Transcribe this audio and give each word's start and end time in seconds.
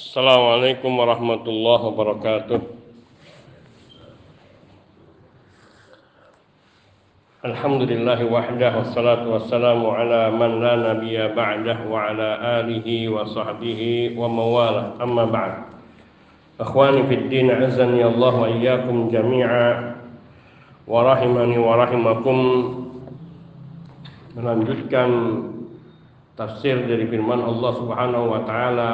Assalamualaikum 0.00 0.96
warahmatullahi 0.96 1.84
wabarakatuh. 1.92 2.60
Alhamdulillahi 7.44 8.24
wahdah 8.24 8.80
wassalatu 8.80 9.36
wassalamu 9.36 9.92
ala 9.92 10.32
man 10.32 10.56
la 10.56 10.96
nabiyya 10.96 11.36
ba'dah 11.36 11.84
wa 11.84 12.08
ala 12.08 12.64
alihi 12.64 13.12
wa 13.12 13.28
sahbihi 13.28 14.16
wa 14.16 14.24
mawalah 14.24 14.96
amma 15.04 15.28
ba'd. 15.28 15.68
Akhwani 16.56 17.04
fid 17.04 17.28
din 17.28 17.52
azani 17.52 18.00
Allah 18.00 18.32
wa 18.40 18.48
iyyakum 18.48 19.12
jami'a. 19.12 20.00
Wa 20.88 21.12
melanjutkan 24.32 25.10
tafsir 26.40 26.88
dari 26.88 27.04
firman 27.04 27.44
Allah 27.44 27.72
Subhanahu 27.76 28.26
wa 28.32 28.40
taala 28.48 28.92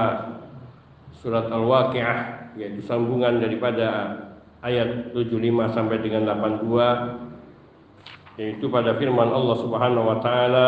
surat 1.27 1.51
Al-Waqiah 1.51 2.55
yaitu 2.55 2.87
sambungan 2.87 3.43
daripada 3.43 4.15
ayat 4.63 5.11
75 5.11 5.75
sampai 5.75 5.99
dengan 5.99 6.39
82 6.39 8.39
yaitu 8.39 8.71
pada 8.71 8.95
firman 8.95 9.35
Allah 9.35 9.57
Subhanahu 9.59 10.07
wa 10.07 10.23
taala 10.23 10.67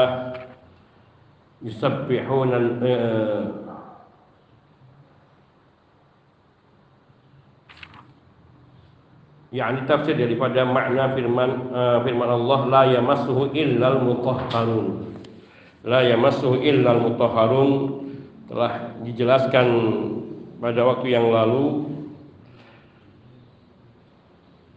yusabbihuna 1.63 2.59
eh, 2.83 3.43
yakni 9.55 9.87
tafsir 9.87 10.19
daripada 10.19 10.67
makna 10.67 11.15
firman 11.15 11.71
uh, 11.73 12.05
firman 12.05 12.29
Allah 12.29 12.61
la 12.69 12.83
yamassuhu 12.99 13.55
illal 13.57 14.05
mutahharun. 14.05 15.09
La 15.89 16.05
yamassuhu 16.05 16.61
illal 16.61 17.01
mutahharun. 17.01 18.05
Telah 18.49 18.97
dijelaskan 19.05 19.67
pada 20.59 20.83
waktu 20.83 21.15
yang 21.15 21.31
lalu 21.31 21.87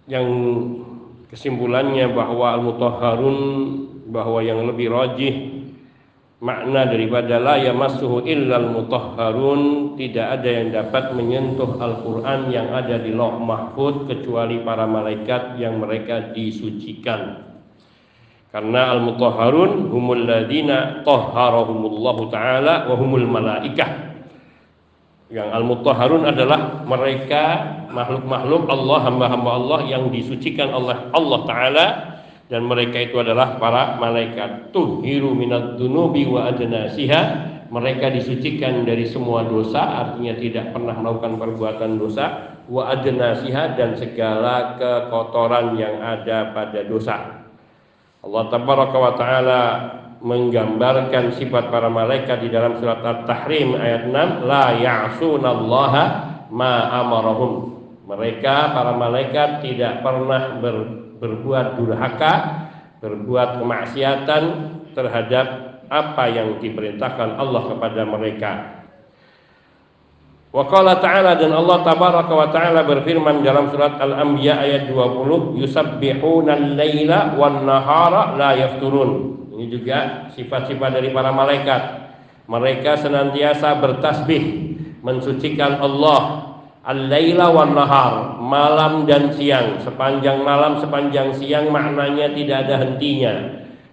yang 0.06 0.28
kesimpulannya 1.34 2.12
bahwa 2.14 2.58
al-mutahharun 2.58 3.38
bahwa 4.12 4.40
yang 4.46 4.62
lebih 4.70 4.94
rajih 4.94 5.36
makna 6.42 6.90
daripada 6.90 7.38
la 7.42 7.58
yamassuhu 7.62 8.26
illal 8.30 8.76
mutahharun 8.76 9.94
tidak 9.98 10.42
ada 10.42 10.50
yang 10.50 10.70
dapat 10.74 11.16
menyentuh 11.18 11.80
Al-Qur'an 11.80 12.50
yang 12.54 12.74
ada 12.74 12.98
di 13.02 13.14
Lauh 13.14 13.40
Mahfud 13.40 14.10
kecuali 14.10 14.62
para 14.62 14.90
malaikat 14.90 15.58
yang 15.62 15.80
mereka 15.80 16.34
disucikan. 16.34 17.50
Karena 18.52 18.92
al-mutahharun 18.92 19.88
humul 19.88 20.28
ladina 20.28 21.08
tahharahumullahu 21.08 22.28
taala 22.28 22.84
wa 22.92 22.96
humul 23.00 23.24
malaikah 23.24 24.11
yang 25.32 25.48
al-mutahharun 25.48 26.28
adalah 26.28 26.84
mereka 26.84 27.64
makhluk-makhluk 27.88 28.68
Allah 28.68 29.00
hamba-hamba 29.08 29.52
Allah 29.56 29.80
yang 29.88 30.12
disucikan 30.12 30.76
oleh 30.76 30.96
Allah 31.16 31.40
taala. 31.48 31.88
Dan 32.52 32.68
mereka 32.68 33.00
itu 33.00 33.16
adalah 33.16 33.56
para 33.56 33.96
malaikat. 33.96 34.76
Tuhiru 34.76 35.32
minad 35.32 35.80
dunubi 35.80 36.28
wa 36.28 36.52
adnasiha 36.52 37.48
mereka 37.72 38.12
disucikan 38.12 38.84
dari 38.84 39.08
semua 39.08 39.48
dosa 39.48 39.80
artinya 39.80 40.36
tidak 40.36 40.76
pernah 40.76 40.92
melakukan 41.00 41.40
perbuatan 41.40 41.96
dosa. 41.96 42.60
Wa 42.68 42.92
adnasiha 43.00 43.80
dan 43.80 43.96
segala 43.96 44.76
kekotoran 44.76 45.80
yang 45.80 46.04
ada 46.04 46.52
pada 46.52 46.84
dosa. 46.84 47.48
Allah 48.20 48.44
tabaraka 48.52 48.98
wa 49.00 49.14
taala 49.16 49.62
menggambarkan 50.22 51.34
sifat 51.34 51.74
para 51.74 51.90
malaikat 51.90 52.46
di 52.46 52.50
dalam 52.54 52.78
surat 52.78 53.02
At-Tahrim 53.02 53.74
ayat 53.74 54.06
6 54.06 54.46
la 54.46 54.66
ya'sunallaha 54.78 56.04
ma 56.54 56.74
amarahum. 57.02 57.54
Mereka 58.06 58.56
para 58.78 58.94
malaikat 58.94 59.66
tidak 59.66 60.06
pernah 60.06 60.62
ber, 60.62 60.78
berbuat 61.18 61.82
durhaka 61.82 62.34
berbuat 63.02 63.58
kemaksiatan 63.58 64.44
terhadap 64.94 65.48
apa 65.90 66.24
yang 66.30 66.62
diperintahkan 66.62 67.42
Allah 67.42 67.62
kepada 67.74 68.02
mereka. 68.06 68.52
Wa 70.52 70.68
ta'ala 70.68 71.40
dan 71.40 71.56
Allah 71.56 71.82
tabaraka 71.82 72.34
wa 72.36 72.48
ta'ala 72.52 72.84
berfirman 72.84 73.42
dalam 73.42 73.72
surat 73.72 73.98
Al-Anbiya 73.98 74.60
ayat 74.60 74.84
20 74.92 75.64
yusabbihuna 75.64 76.60
al-laila 76.60 77.40
wan 77.40 77.64
nahara 77.64 78.36
la 78.36 78.52
yafturun 78.60 79.41
ini 79.62 79.70
juga 79.70 80.26
sifat-sifat 80.34 80.90
dari 80.98 81.14
para 81.14 81.30
malaikat. 81.30 82.10
Mereka 82.50 82.98
senantiasa 82.98 83.78
bertasbih, 83.78 84.44
mensucikan 85.06 85.78
Allah 85.78 86.50
al-laila 86.82 87.54
wan 87.54 87.78
nahar, 87.78 88.42
malam 88.42 89.06
dan 89.06 89.38
siang. 89.38 89.78
Sepanjang 89.86 90.42
malam, 90.42 90.82
sepanjang 90.82 91.38
siang 91.38 91.70
maknanya 91.70 92.34
tidak 92.34 92.66
ada 92.66 92.76
hentinya. 92.82 93.34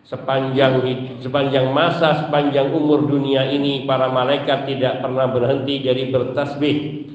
Sepanjang 0.09 0.81
sepanjang 1.21 1.69
masa, 1.69 2.25
sepanjang 2.25 2.73
umur 2.73 3.05
dunia 3.05 3.45
ini 3.53 3.85
para 3.85 4.09
malaikat 4.09 4.65
tidak 4.65 5.05
pernah 5.05 5.29
berhenti 5.29 5.85
dari 5.85 6.09
bertasbih 6.09 7.08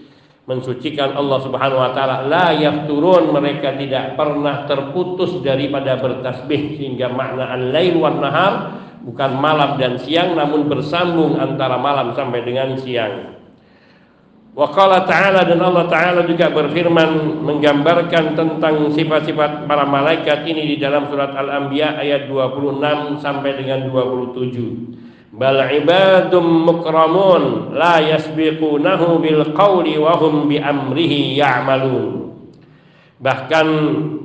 mensucikan 0.44 1.16
Allah 1.16 1.40
Subhanahu 1.40 1.80
wa 1.80 1.92
taala 1.96 2.28
la 2.28 2.52
yafturun 2.52 3.32
mereka 3.32 3.80
tidak 3.80 4.20
pernah 4.20 4.68
terputus 4.68 5.40
daripada 5.40 5.96
bertasbih 6.04 6.76
sehingga 6.76 7.08
makna 7.08 7.48
al-lail 7.56 7.96
wan 7.96 8.20
nahar 8.20 8.54
bukan 9.08 9.32
malam 9.40 9.80
dan 9.80 9.96
siang 10.04 10.36
namun 10.36 10.68
bersambung 10.68 11.40
antara 11.40 11.80
malam 11.80 12.12
sampai 12.12 12.44
dengan 12.44 12.76
siang. 12.76 13.40
Wa 14.54 14.70
qala 14.70 15.10
ta'ala 15.10 15.50
dan 15.50 15.58
Allah 15.66 15.90
taala 15.90 16.22
juga 16.30 16.54
berfirman 16.54 17.42
menggambarkan 17.42 18.38
tentang 18.38 18.94
sifat-sifat 18.94 19.66
para 19.66 19.82
malaikat 19.88 20.46
ini 20.46 20.76
di 20.76 20.78
dalam 20.78 21.10
surat 21.10 21.34
Al-Anbiya 21.34 21.98
ayat 21.98 22.30
26 22.30 23.18
sampai 23.18 23.52
dengan 23.58 23.90
27 23.90 25.03
bal 25.34 25.58
ibadum 25.74 26.70
mukramun 26.70 27.74
la 27.74 27.98
yasbiqunahu 27.98 29.18
bil 29.18 29.42
qawli 29.58 29.98
wa 29.98 30.14
hum 30.22 30.46
bi 30.46 30.62
amrihi 30.62 31.34
ya'malun. 31.42 32.24
Bahkan 33.24 33.68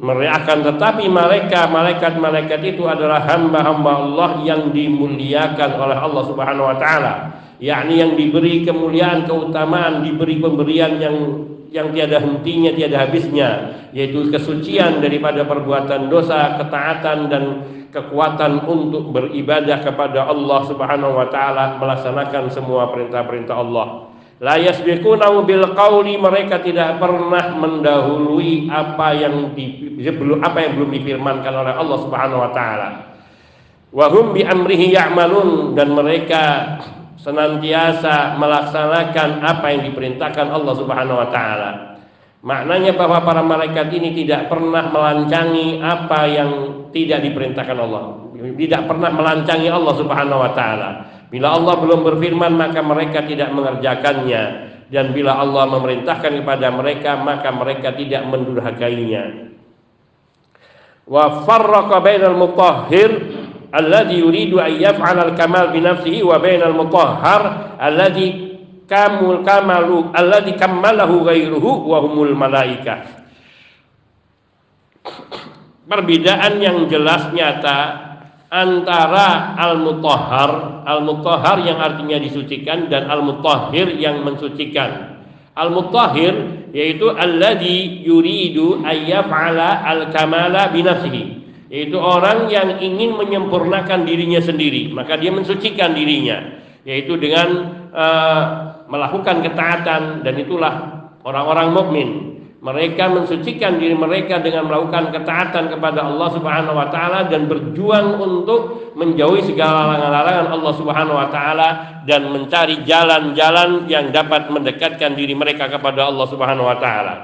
mereka 0.03 0.33
akan 0.43 0.59
tetapi 0.75 1.07
mereka 1.07 1.71
malaikat-malaikat 1.71 2.61
itu 2.67 2.83
adalah 2.83 3.23
hamba-hamba 3.31 3.93
Allah 3.95 4.31
yang 4.43 4.75
dimuliakan 4.75 5.71
oleh 5.79 5.97
Allah 5.97 6.23
Subhanahu 6.27 6.67
wa 6.67 6.77
taala. 6.77 7.15
Yakni 7.63 8.03
yang 8.03 8.13
diberi 8.19 8.67
kemuliaan 8.67 9.27
keutamaan 9.27 10.03
diberi 10.03 10.43
pemberian 10.43 10.99
yang 10.99 11.17
yang 11.71 11.95
tiada 11.95 12.19
hentinya 12.19 12.75
tiada 12.75 13.07
habisnya. 13.07 13.51
Yaitu 13.95 14.35
kesucian 14.35 14.99
daripada 14.99 15.47
perbuatan 15.47 16.11
dosa 16.11 16.59
ketaatan 16.59 17.19
dan 17.31 17.45
kekuatan 17.89 18.69
untuk 18.69 19.11
beribadah 19.13 19.81
kepada 19.81 20.29
Allah 20.29 20.61
Subhanahu 20.69 21.17
wa 21.17 21.27
taala 21.33 21.81
melaksanakan 21.81 22.53
semua 22.53 22.93
perintah-perintah 22.93 23.57
Allah. 23.57 23.87
La 24.39 24.55
yasbiqunahu 24.55 25.51
bil 25.51 25.67
qawli 25.75 26.15
mereka 26.15 26.63
tidak 26.63 27.03
pernah 27.03 27.59
mendahului 27.59 28.71
apa 28.71 29.09
yang 29.19 29.51
di, 29.59 29.99
apa 30.39 30.59
yang 30.63 30.73
belum 30.79 30.91
difirmankan 30.95 31.55
oleh 31.59 31.75
Allah 31.75 31.99
Subhanahu 32.07 32.41
wa 32.47 32.51
taala. 32.55 32.89
Wa 33.91 34.07
hum 34.13 34.37
bi 34.37 34.47
amrihi 34.47 34.95
ya'malun 34.95 35.75
dan 35.75 35.91
mereka 35.91 36.43
senantiasa 37.19 38.39
melaksanakan 38.39 39.43
apa 39.43 39.67
yang 39.75 39.91
diperintahkan 39.91 40.47
Allah 40.55 40.75
Subhanahu 40.77 41.19
wa 41.19 41.29
taala. 41.35 41.71
Maknanya 42.39 42.95
bahwa 42.95 43.19
para 43.27 43.43
malaikat 43.43 43.91
ini 43.91 44.15
tidak 44.15 44.47
pernah 44.47 44.87
melancangi 44.95 45.83
apa 45.83 46.21
yang 46.31 46.51
tidak 46.95 47.25
diperintahkan 47.25 47.79
Allah. 47.79 48.29
Tidak 48.39 48.83
pernah 48.87 49.11
melancangi 49.13 49.69
Allah 49.69 49.95
Subhanahu 49.99 50.41
wa 50.41 50.53
taala. 50.55 50.91
Bila 51.29 51.53
Allah 51.53 51.75
belum 51.77 52.01
berfirman 52.09 52.57
maka 52.57 52.81
mereka 52.81 53.25
tidak 53.29 53.53
mengerjakannya 53.53 54.43
dan 54.89 55.13
bila 55.13 55.37
Allah 55.37 55.69
memerintahkan 55.69 56.41
kepada 56.41 56.73
mereka 56.73 57.21
maka 57.21 57.53
mereka 57.53 57.93
tidak 57.93 58.25
mendurhakainya. 58.25 59.53
Wa 61.09 61.45
farraqa 61.45 62.01
bainal 62.01 62.37
mutahhir 62.37 63.11
alladhi 63.73 64.25
yuridu 64.25 64.61
an 64.61 64.73
yaf'ala 64.73 65.33
al-kamal 65.33 65.73
bi 65.73 65.81
nafsihi 65.85 66.25
wa 66.25 66.41
bainal 66.41 66.73
mutahhar 66.73 67.77
alladhi 67.77 68.49
kamul 68.89 69.45
kamalu 69.45 70.09
alladzi 70.17 70.57
kammalahu 70.57 71.29
ghairuhu 71.29 71.93
wa 71.93 72.01
humul 72.01 72.33
malaika 72.33 73.18
perbedaan 75.89 76.61
yang 76.61 76.85
jelas 76.87 77.33
nyata 77.33 78.07
antara 78.49 79.57
al-mutahhar 79.57 80.85
al-mutahhar 80.89 81.65
yang 81.65 81.77
artinya 81.81 82.17
disucikan 82.17 82.89
dan 82.89 83.09
al-mutahhir 83.09 83.93
yang 83.97 84.25
mensucikan. 84.25 85.21
Al-mutahhir 85.53 86.33
yaitu 86.71 87.13
alladzi 87.13 88.05
yuridu 88.05 88.85
ayyaf'ala 88.85 89.85
al-kamala 89.85 90.71
bi 90.71 90.85
nafsihi 90.85 91.23
yaitu 91.69 91.97
orang 92.01 92.49
yang 92.49 92.81
ingin 92.81 93.17
menyempurnakan 93.17 94.09
dirinya 94.09 94.41
sendiri 94.41 94.93
maka 94.93 95.17
dia 95.21 95.33
mensucikan 95.33 95.93
dirinya. 95.93 96.61
Yaitu 96.89 97.21
dengan 97.21 97.49
uh, 97.93 98.43
melakukan 98.89 99.45
ketaatan 99.45 100.25
dan 100.25 100.35
itulah 100.41 100.75
orang-orang 101.21 101.69
mukmin. 101.77 102.09
Mereka 102.59 103.15
mensucikan 103.15 103.79
diri 103.79 103.95
mereka 103.95 104.43
dengan 104.43 104.67
melakukan 104.67 105.15
ketaatan 105.15 105.71
kepada 105.71 106.11
Allah 106.11 106.29
Subhanahu 106.35 106.75
wa 106.75 106.91
taala 106.91 107.31
dan 107.31 107.47
berjuang 107.47 108.19
untuk 108.19 108.91
menjauhi 108.99 109.47
segala 109.47 109.87
larangan-larangan 109.87 110.47
Allah 110.59 110.73
Subhanahu 110.75 111.17
wa 111.23 111.29
taala 111.31 111.69
dan 112.03 112.35
mencari 112.35 112.83
jalan-jalan 112.83 113.87
yang 113.87 114.11
dapat 114.11 114.51
mendekatkan 114.51 115.15
diri 115.15 115.39
mereka 115.39 115.71
kepada 115.71 116.11
Allah 116.11 116.27
Subhanahu 116.27 116.67
wa 116.67 116.75
taala. 116.83 117.15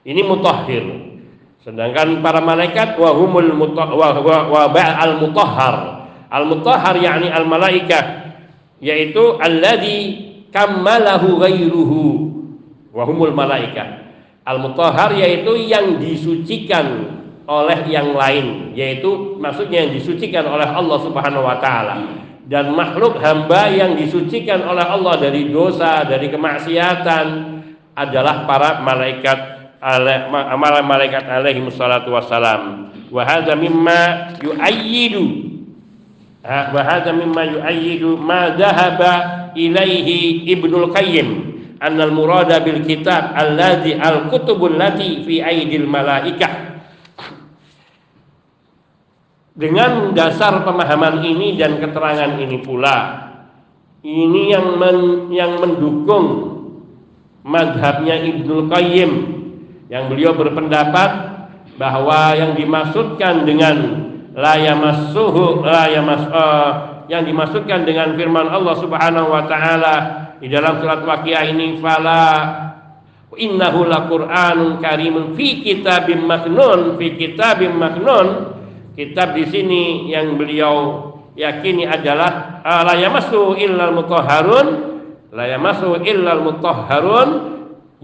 Ini 0.00 0.24
mutahhir. 0.24 1.12
Sedangkan 1.60 2.24
para 2.24 2.40
malaikat 2.40 2.96
wa 2.96 3.12
humul 3.12 3.52
wa, 3.60 4.72
al 4.80 5.12
mutahhar. 5.20 5.76
Al 6.32 6.44
mutahhar 6.48 6.96
yakni 7.04 7.28
al 7.28 7.44
malaikah 7.44 8.32
yaitu 8.80 9.36
alladzi 9.44 10.00
kammalahu 10.48 11.36
ghairuhu 11.36 12.00
wa 12.96 13.04
humul 13.04 13.36
malaikah 13.36 14.03
Al-mutahhar 14.44 15.16
yaitu 15.16 15.56
yang 15.56 15.96
disucikan 15.96 17.16
oleh 17.48 17.80
yang 17.88 18.12
lain, 18.12 18.76
yaitu 18.76 19.40
maksudnya 19.40 19.88
yang 19.88 19.92
disucikan 19.96 20.44
oleh 20.44 20.68
Allah 20.68 20.98
Subhanahu 21.00 21.44
wa 21.44 21.56
taala. 21.60 21.96
Dan 22.44 22.76
makhluk 22.76 23.24
hamba 23.24 23.72
yang 23.72 23.96
disucikan 23.96 24.60
oleh 24.68 24.84
Allah 24.84 25.16
dari 25.16 25.48
dosa, 25.48 26.04
dari 26.04 26.28
kemaksiatan 26.28 27.26
adalah 27.96 28.44
para 28.44 28.84
malaikat 28.84 29.38
amal 29.80 30.76
malaikat 30.84 31.24
alaihi 31.24 31.64
wassalatu 31.64 32.12
wassalam. 32.12 32.92
Wa 33.08 33.24
hadza 33.24 33.56
mimma 33.56 34.36
yu'ayyidu 34.44 35.24
wa 36.44 36.80
hadza 36.84 37.16
mimma 37.16 37.48
yu'ayyidu 37.48 38.20
ma 38.20 38.52
dhahaba 38.52 39.12
ilaihi 39.56 40.44
Ibnul 40.52 40.92
Qayyim 40.92 41.53
annal 41.80 42.14
murada 42.14 42.60
bil 42.62 42.82
kitab 42.86 43.34
alladzi 43.34 43.94
al 43.96 44.28
kutubul 44.30 44.74
lati 44.74 45.22
fi 45.26 45.40
aidil 45.42 45.86
malaikah. 45.88 46.74
Dengan 49.54 50.10
dasar 50.18 50.66
pemahaman 50.66 51.22
ini 51.22 51.54
dan 51.54 51.78
keterangan 51.78 52.42
ini 52.42 52.58
pula 52.58 53.24
ini 54.02 54.50
yang 54.50 54.76
men, 54.76 54.98
yang 55.30 55.62
mendukung 55.62 56.26
madhabnya 57.46 58.18
Ibnu 58.18 58.66
Qayyim 58.66 59.12
yang 59.88 60.10
beliau 60.10 60.34
berpendapat 60.34 61.10
bahwa 61.78 62.34
yang 62.34 62.58
dimaksudkan 62.58 63.46
dengan 63.46 63.76
la 64.34 64.58
yamassuhu 64.58 65.62
uh, 65.62 65.86
yang 67.06 67.22
dimaksudkan 67.22 67.84
dengan 67.86 68.16
firman 68.16 68.48
Allah 68.48 68.74
Subhanahu 68.80 69.28
wa 69.28 69.44
taala 69.46 69.94
di 70.44 70.52
dalam 70.52 70.76
surat 70.76 71.00
Waqiah 71.00 71.56
ini 71.56 71.80
fala 71.80 72.20
innahu 73.32 73.88
laqur'anun 73.88 74.76
karimun 74.76 75.32
fi 75.32 75.64
kitabim 75.64 76.28
maknun 76.28 77.00
fi 77.00 77.16
kitabim 77.16 77.72
maknun. 77.80 78.52
Kitab 78.92 79.32
di 79.32 79.48
sini 79.48 80.12
yang 80.12 80.36
beliau 80.36 81.08
yakini 81.32 81.88
adalah 81.88 82.60
ah, 82.60 82.84
la 82.84 82.92
yamassu 82.92 83.56
illal 83.56 83.96
mutahharun. 83.96 84.66
La 85.32 85.48
yamassu 85.48 85.96
illal 86.04 86.44
mutahharun. 86.44 87.28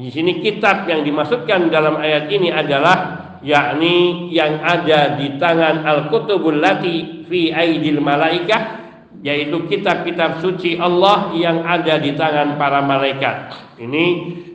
Di 0.00 0.08
sini 0.08 0.40
kitab 0.40 0.88
yang 0.88 1.04
dimaksudkan 1.04 1.68
dalam 1.68 2.00
ayat 2.00 2.32
ini 2.32 2.48
adalah 2.48 3.20
yakni 3.44 4.32
yang 4.32 4.64
ada 4.64 5.20
di 5.20 5.36
tangan 5.36 5.84
al-kutubul 5.84 6.56
lati 6.56 7.28
fi 7.28 7.52
aidil 7.52 8.00
malaikah 8.00 8.79
yaitu 9.20 9.68
kitab-kitab 9.68 10.40
suci 10.40 10.80
Allah 10.80 11.32
yang 11.36 11.60
ada 11.64 12.00
di 12.00 12.16
tangan 12.16 12.56
para 12.56 12.80
malaikat. 12.80 13.52
Ini 13.76 14.04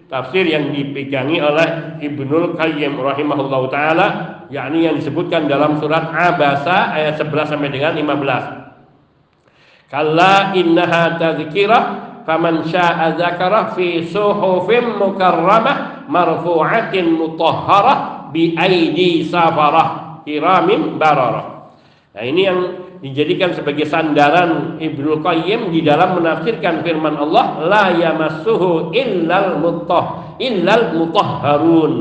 tafsir 0.10 0.46
yang 0.46 0.74
dipegangi 0.74 1.38
oleh 1.42 2.02
Ibnul 2.02 2.58
Qayyim 2.58 2.98
rahimahullah 2.98 3.62
taala 3.70 4.08
yakni 4.50 4.86
yang 4.90 4.98
disebutkan 4.98 5.46
dalam 5.50 5.78
surat 5.82 6.10
Abasa 6.14 6.94
ayat 6.94 7.18
11 7.22 7.52
sampai 7.58 7.70
dengan 7.70 7.94
15. 7.98 9.90
Kalla 9.90 10.58
innaha 10.58 11.18
tadhkirah 11.22 11.84
faman 12.26 12.66
syaa'a 12.66 13.14
dzakara 13.22 13.78
fi 13.78 14.02
suhufim 14.02 14.98
mukarramah 14.98 16.10
marfu'atin 16.10 17.14
mutahharah 17.14 18.30
bi 18.34 18.58
aidi 18.58 19.30
safarah 19.30 20.22
kiramin 20.26 20.98
bararah. 20.98 21.70
Nah, 22.18 22.24
ini 22.26 22.42
yang 22.50 22.85
dijadikan 23.04 23.52
sebagai 23.52 23.88
sandaran 23.88 24.80
Ibnu 24.80 25.20
Qayyim 25.20 25.72
di 25.72 25.84
dalam 25.84 26.20
menafsirkan 26.20 26.84
firman 26.84 27.16
Allah 27.20 27.46
la 27.66 27.86
yamassuhu 27.96 28.96
illal 28.96 29.60
mutah 29.60 30.38
illal 30.40 30.96
mutahharun. 30.96 31.94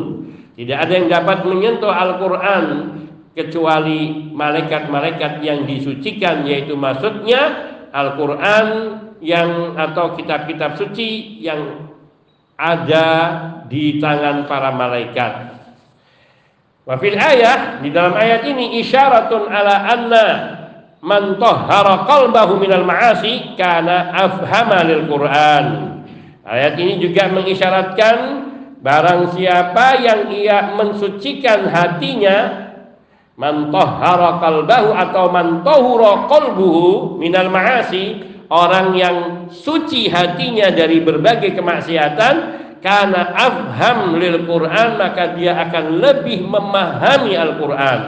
Tidak 0.55 0.79
ada 0.79 0.93
yang 0.95 1.11
dapat 1.11 1.43
menyentuh 1.43 1.91
Al-Qur'an 1.91 2.65
kecuali 3.35 4.31
malaikat-malaikat 4.31 5.43
yang 5.43 5.67
disucikan 5.67 6.47
yaitu 6.47 6.79
maksudnya 6.79 7.75
Al-Qur'an 7.91 8.67
yang 9.19 9.75
atau 9.75 10.15
kitab-kitab 10.15 10.79
suci 10.79 11.43
yang 11.43 11.91
ada 12.55 13.07
di 13.67 13.99
tangan 13.99 14.47
para 14.47 14.71
malaikat. 14.71 15.33
Wa 16.85 17.01
fil 17.01 17.17
ayah 17.17 17.81
di 17.81 17.89
dalam 17.89 18.13
ayat 18.13 18.45
ini 18.45 18.79
isyaratun 18.85 19.49
ala 19.49 19.75
anna 19.89 20.27
man 21.05 21.37
tahhara 21.37 22.09
qalbahu 22.09 22.57
minal 22.57 22.89
ma'asi 22.89 23.53
kana 23.61 24.09
afhama 24.17 24.81
lil 24.89 25.05
Qur'an. 25.05 25.65
Ayat 26.49 26.81
ini 26.81 26.97
juga 26.97 27.29
mengisyaratkan 27.29 28.17
barang 28.81 29.37
siapa 29.37 30.01
yang 30.01 30.33
ia 30.33 30.73
mensucikan 30.73 31.69
hatinya 31.69 32.69
man 33.37 33.69
tahhara 33.69 34.41
qalbahu 34.41 34.89
atau 34.97 35.25
man 35.29 35.61
tahura 35.61 36.25
qalbuhu 36.25 37.21
minal 37.21 37.53
ma'asi 37.53 38.25
orang 38.49 38.97
yang 38.97 39.17
suci 39.53 40.09
hatinya 40.09 40.73
dari 40.73 41.05
berbagai 41.05 41.53
kemaksiatan 41.53 42.35
karena 42.81 43.33
afham 43.33 44.21
lil 44.21 44.45
Quran 44.45 45.01
maka 45.01 45.33
dia 45.33 45.57
akan 45.57 46.05
lebih 46.05 46.45
memahami 46.45 47.33
Al-Quran 47.33 48.01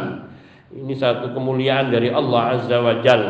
ini 0.74 0.94
satu 0.98 1.30
kemuliaan 1.30 1.94
dari 1.94 2.10
Allah 2.10 2.58
Azza 2.58 2.78
wa 2.82 2.98
Jal. 3.04 3.22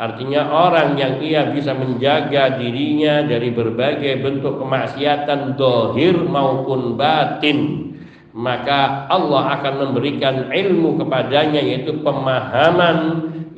Artinya 0.00 0.48
orang 0.48 0.96
yang 0.96 1.20
ia 1.20 1.52
bisa 1.52 1.76
menjaga 1.76 2.56
dirinya 2.56 3.20
dari 3.20 3.52
berbagai 3.52 4.24
bentuk 4.24 4.56
kemaksiatan 4.58 5.60
dohir 5.60 6.16
maupun 6.24 6.96
batin 6.96 7.90
maka 8.30 9.10
Allah 9.10 9.58
akan 9.58 9.90
memberikan 9.90 10.54
ilmu 10.54 11.02
kepadanya 11.02 11.58
yaitu 11.58 11.98
pemahaman 12.00 12.98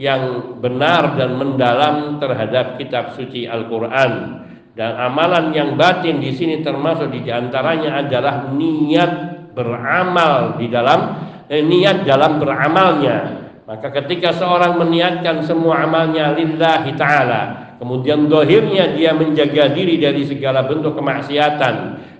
yang 0.00 0.56
benar 0.58 1.14
dan 1.20 1.36
mendalam 1.36 2.16
terhadap 2.16 2.80
kitab 2.80 3.12
suci 3.12 3.44
Al-Qur'an 3.44 4.42
dan 4.72 4.96
amalan 4.96 5.52
yang 5.52 5.76
batin 5.76 6.24
di 6.24 6.32
sini 6.32 6.64
termasuk 6.64 7.12
di 7.12 7.28
antaranya 7.28 8.00
adalah 8.00 8.48
niat 8.48 9.12
beramal 9.52 10.56
di 10.56 10.72
dalam 10.72 11.31
eh, 11.52 11.60
niat 11.60 12.08
dalam 12.08 12.40
beramalnya. 12.40 13.42
Maka 13.62 13.94
ketika 13.94 14.34
seorang 14.34 14.74
meniatkan 14.76 15.46
semua 15.46 15.86
amalnya 15.86 16.34
lillahi 16.34 16.98
ta'ala 16.98 17.42
Kemudian 17.78 18.26
dohirnya 18.26 18.92
dia 18.98 19.14
menjaga 19.14 19.70
diri 19.70 20.02
dari 20.02 20.26
segala 20.26 20.66
bentuk 20.66 20.98
kemaksiatan 20.98 21.74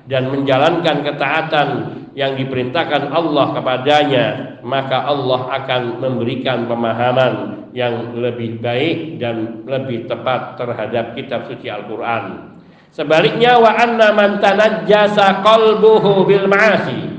Dan 0.07 0.31
menjalankan 0.31 1.03
ketaatan 1.03 1.69
yang 2.15 2.39
diperintahkan 2.39 3.11
Allah 3.11 3.59
kepadanya 3.59 4.27
Maka 4.62 5.03
Allah 5.03 5.51
akan 5.61 5.83
memberikan 5.99 6.71
pemahaman 6.71 7.35
yang 7.75 8.15
lebih 8.15 8.62
baik 8.62 9.19
dan 9.19 9.67
lebih 9.67 10.07
tepat 10.07 10.57
terhadap 10.57 11.19
kitab 11.19 11.51
suci 11.51 11.67
Al-Quran 11.67 12.55
Sebaliknya 12.95 13.61
wa 13.61 13.77
anna 13.77 14.15
man 14.15 14.39
tanajjasa 14.39 15.43
qalbuhu 15.43 16.23
bil 16.23 16.47
ma'asi 16.49 17.12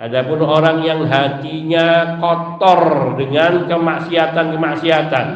Adapun 0.00 0.40
orang 0.40 0.80
yang 0.80 1.04
hatinya 1.04 2.16
kotor 2.16 3.14
dengan 3.20 3.68
kemaksiatan-kemaksiatan, 3.68 5.26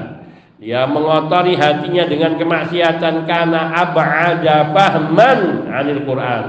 dia 0.57 0.89
mengotori 0.89 1.53
hatinya 1.53 2.09
dengan 2.09 2.41
kemaksiatan 2.41 3.29
karena 3.29 3.77
ab'ada 3.77 4.73
fahman 4.73 5.69
anil 5.69 6.09
Quran. 6.09 6.45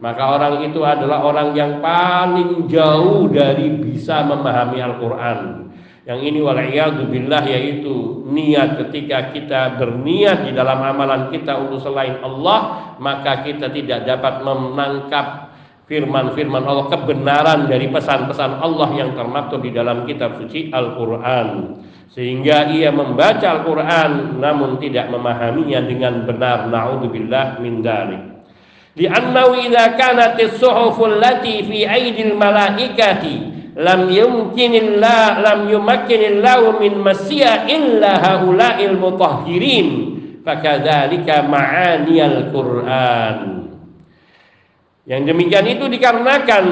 Maka 0.00 0.22
orang 0.40 0.64
itu 0.64 0.80
adalah 0.80 1.20
orang 1.20 1.52
yang 1.52 1.84
paling 1.84 2.72
jauh 2.72 3.28
dari 3.28 3.76
bisa 3.76 4.24
memahami 4.24 4.78
Al-Quran. 4.80 5.68
Yang 6.08 6.20
ini 6.24 6.40
billah 7.04 7.44
yaitu 7.44 8.24
niat 8.32 8.80
ketika 8.80 9.28
kita 9.36 9.76
berniat 9.76 10.48
di 10.48 10.56
dalam 10.56 10.80
amalan 10.80 11.28
kita 11.28 11.52
untuk 11.60 11.84
selain 11.84 12.16
Allah, 12.24 12.96
maka 12.96 13.44
kita 13.44 13.68
tidak 13.68 14.08
dapat 14.08 14.40
menangkap 14.40 15.47
firman-firman 15.88 16.62
Allah 16.68 16.92
kebenaran 16.92 17.66
dari 17.66 17.88
pesan-pesan 17.88 18.60
Allah 18.60 18.88
yang 18.92 19.16
termaktub 19.16 19.64
di 19.64 19.72
dalam 19.72 20.04
kitab 20.04 20.36
suci 20.36 20.68
Al-Qur'an. 20.68 21.80
Sehingga 22.12 22.68
ia 22.76 22.92
membaca 22.92 23.58
Al-Qur'an 23.58 24.36
namun 24.36 24.76
tidak 24.76 25.08
memahaminya 25.08 25.80
dengan 25.88 26.28
benar. 26.28 26.68
Naudzubillah 26.68 27.58
min 27.64 27.80
dzalik 27.80 28.22
Li'annahu 28.98 29.64
idza 29.64 29.94
kanat 29.96 30.36
as-suhuf 30.36 30.98
allati 31.00 31.64
fi 31.64 31.86
aidil 31.86 32.34
malaikati 32.36 33.56
lam 33.78 34.10
yumkinillah 34.10 35.40
lam 35.40 35.70
yumakkinillahu 35.70 36.82
min 36.82 36.98
masya 37.00 37.64
illa 37.64 38.18
haula'il 38.20 38.98
mutahhirin. 38.98 39.88
Fakadzalika 40.44 41.46
ma'aniyal 41.46 42.50
Qur'an 42.50 43.57
yang 45.08 45.24
demikian 45.24 45.64
itu 45.64 45.88
dikarenakan 45.88 46.64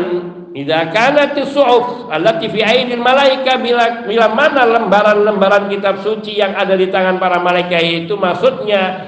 Idza 0.57 0.89
kanat 0.89 1.37
suhuf 1.53 2.09
allati 2.09 2.49
fi 2.49 2.65
aidil 2.65 3.05
malaika 3.05 3.61
bila, 3.61 4.09
bila 4.09 4.33
mana 4.33 4.65
lembaran-lembaran 4.65 5.69
kitab 5.69 6.01
suci 6.01 6.41
yang 6.41 6.57
ada 6.57 6.73
di 6.73 6.89
tangan 6.89 7.21
para 7.21 7.37
malaikat 7.45 8.09
itu 8.09 8.17
maksudnya 8.17 9.05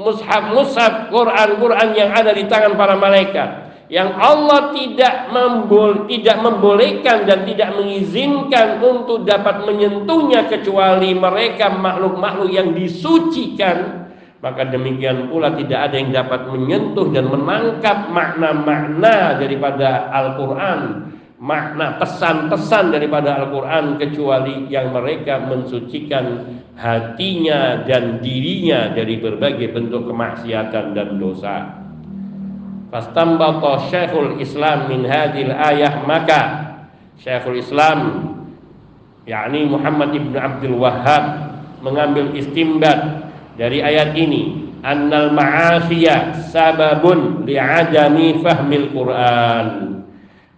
mushaf-mushaf 0.00 1.12
Quran-Quran 1.12 1.88
yang 1.92 2.16
ada 2.16 2.32
di 2.32 2.48
tangan 2.48 2.72
para 2.80 2.96
malaikat 2.96 3.48
yang 3.92 4.16
Allah 4.16 4.72
tidak 4.72 5.28
membol, 5.28 6.08
tidak 6.08 6.40
membolehkan 6.40 7.28
dan 7.28 7.44
tidak 7.44 7.76
mengizinkan 7.76 8.80
untuk 8.80 9.28
dapat 9.28 9.68
menyentuhnya 9.68 10.48
kecuali 10.48 11.12
mereka 11.12 11.68
makhluk-makhluk 11.76 12.48
yang 12.48 12.72
disucikan 12.72 14.01
maka 14.42 14.66
demikian 14.66 15.30
pula 15.30 15.54
tidak 15.54 15.88
ada 15.88 15.96
yang 15.96 16.10
dapat 16.10 16.50
menyentuh 16.50 17.06
dan 17.14 17.30
menangkap 17.30 18.10
makna-makna 18.10 19.38
daripada 19.38 20.10
Al-Qur'an 20.10 21.12
makna 21.42 21.98
pesan-pesan 21.98 22.94
daripada 22.94 23.34
Al-Quran 23.42 23.98
kecuali 23.98 24.70
yang 24.70 24.94
mereka 24.94 25.42
mensucikan 25.42 26.46
hatinya 26.78 27.82
dan 27.82 28.22
dirinya 28.22 28.94
dari 28.94 29.18
berbagai 29.18 29.74
bentuk 29.74 30.06
kemaksiatan 30.06 30.94
dan 30.94 31.18
dosa. 31.18 31.82
Fastambata 32.94 33.90
Syekhul 33.90 34.38
Islam 34.38 34.86
min 34.86 35.02
hadil 35.02 35.50
ayah 35.50 36.06
maka 36.06 36.42
Syekhul 37.18 37.58
Islam 37.58 37.98
yakni 39.26 39.66
Muhammad 39.66 40.14
ibn 40.14 40.38
Abdul 40.38 40.78
Wahhab 40.78 41.58
mengambil 41.82 42.30
istimbat 42.38 43.31
dari 43.56 43.82
ayat 43.84 44.16
ini 44.16 44.72
annal 44.82 45.32
ma'asiyah 45.36 46.34
sababun 46.50 47.46
li'adami 47.46 48.42
fahmil 48.42 48.90
Quran 48.90 49.92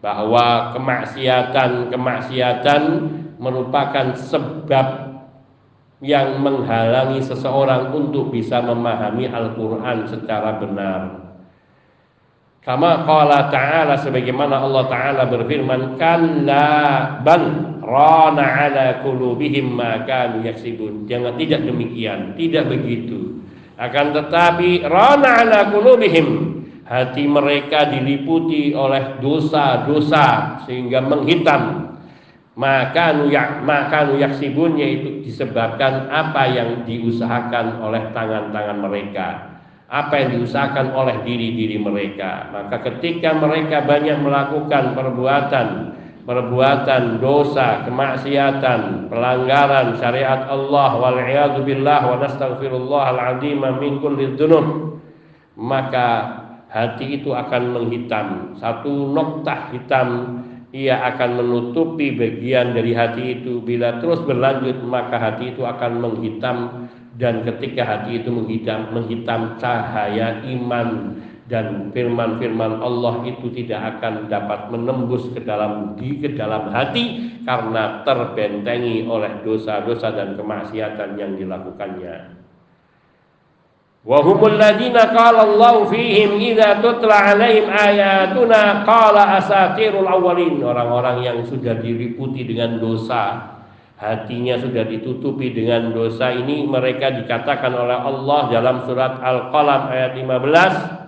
bahwa 0.04 0.76
kemaksiatan-kemaksiatan 0.76 2.82
merupakan 3.40 4.12
sebab 4.16 5.04
yang 6.04 6.44
menghalangi 6.44 7.24
seseorang 7.24 7.88
untuk 7.96 8.28
bisa 8.28 8.60
memahami 8.60 9.24
Al-Quran 9.24 10.04
secara 10.04 10.60
benar. 10.60 11.24
Kama 12.60 13.08
qala 13.08 13.48
ta'ala 13.52 13.96
sebagaimana 14.00 14.56
Allah 14.60 14.84
Ta'ala 14.88 15.28
berfirman 15.28 16.00
Kalla 16.00 16.64
bal 17.20 17.63
rana 17.84 18.44
ala 18.66 18.86
kulubihim 19.04 19.76
ma 19.76 20.02
kanu 20.08 20.42
yaksibun. 20.42 21.04
Jangan 21.04 21.36
tidak 21.36 21.68
demikian, 21.68 22.32
tidak 22.34 22.72
begitu. 22.72 23.44
Akan 23.76 24.16
tetapi 24.16 24.86
rana 24.86 25.44
ala 25.44 25.70
kulubihim 25.70 26.54
Hati 26.84 27.24
mereka 27.24 27.88
diliputi 27.88 28.76
oleh 28.76 29.16
dosa-dosa 29.24 30.60
Sehingga 30.68 31.00
menghitam. 31.00 31.96
Maka 32.54 33.18
nuyak 33.18 33.66
maka 33.66 34.14
yaksibun 34.14 34.78
yaitu 34.78 35.26
disebabkan 35.26 36.06
apa 36.06 36.46
yang 36.46 36.86
diusahakan 36.86 37.82
oleh 37.82 38.14
tangan-tangan 38.14 38.78
mereka. 38.78 39.28
Apa 39.90 40.22
yang 40.22 40.38
diusahakan 40.38 40.94
oleh 40.94 41.18
diri-diri 41.26 41.82
mereka. 41.82 42.46
Maka 42.54 42.78
ketika 42.94 43.34
mereka 43.34 43.82
banyak 43.82 44.22
melakukan 44.22 44.94
perbuatan 44.94 45.66
perbuatan 46.24 47.20
dosa, 47.20 47.84
kemaksiatan, 47.84 49.12
pelanggaran 49.12 50.00
syariat 50.00 50.48
Allah 50.48 50.90
wal 50.96 51.20
billah 51.62 52.00
wa 52.08 52.16
nastaghfirullah 52.20 53.02
al-azim 53.12 53.60
min 53.60 54.00
kulli 54.00 54.32
dzunub 54.32 54.98
maka 55.54 56.08
hati 56.72 57.22
itu 57.22 57.30
akan 57.30 57.62
menghitam. 57.76 58.58
Satu 58.58 59.14
noktah 59.14 59.70
hitam 59.70 60.08
ia 60.74 60.98
akan 61.14 61.38
menutupi 61.38 62.18
bagian 62.18 62.74
dari 62.74 62.90
hati 62.90 63.40
itu. 63.40 63.62
Bila 63.62 64.02
terus 64.02 64.18
berlanjut 64.26 64.82
maka 64.82 65.20
hati 65.20 65.54
itu 65.54 65.62
akan 65.62 66.02
menghitam. 66.02 66.58
Dan 67.14 67.46
ketika 67.46 67.86
hati 67.86 68.18
itu 68.18 68.26
menghitam, 68.26 68.90
menghitam 68.90 69.54
cahaya 69.62 70.42
iman 70.50 71.14
dan 71.44 71.92
firman-firman 71.92 72.80
Allah 72.80 73.20
itu 73.28 73.52
tidak 73.52 74.00
akan 74.00 74.32
dapat 74.32 74.72
menembus 74.72 75.28
ke 75.36 75.44
dalam 75.44 75.92
di 75.92 76.16
ke 76.16 76.32
dalam 76.32 76.72
hati 76.72 77.36
karena 77.44 78.00
terbentengi 78.00 79.04
oleh 79.04 79.44
dosa-dosa 79.44 80.16
dan 80.16 80.40
kemaksiatan 80.40 81.20
yang 81.20 81.36
dilakukannya. 81.36 82.40
Wa 84.04 84.20
humul 84.20 84.56
ladina 84.56 85.12
qala 85.12 85.44
Allah 85.48 85.84
fihim 85.88 86.36
idza 86.40 86.80
tutla 86.80 87.36
alaihim 87.36 87.68
ayatuna 87.68 88.84
qala 88.88 89.36
asatirul 89.40 90.08
awwalin 90.08 90.60
orang-orang 90.64 91.24
yang 91.24 91.38
sudah 91.44 91.76
diliputi 91.76 92.44
dengan 92.44 92.80
dosa 92.80 93.52
hatinya 93.96 94.60
sudah 94.60 94.84
ditutupi 94.84 95.56
dengan 95.56 95.96
dosa 95.96 96.36
ini 96.36 96.68
mereka 96.68 97.16
dikatakan 97.16 97.72
oleh 97.72 97.96
Allah 97.96 98.40
dalam 98.52 98.76
surat 98.84 99.16
Al-Qalam 99.24 99.88
ayat 99.88 100.12
15 100.20 101.03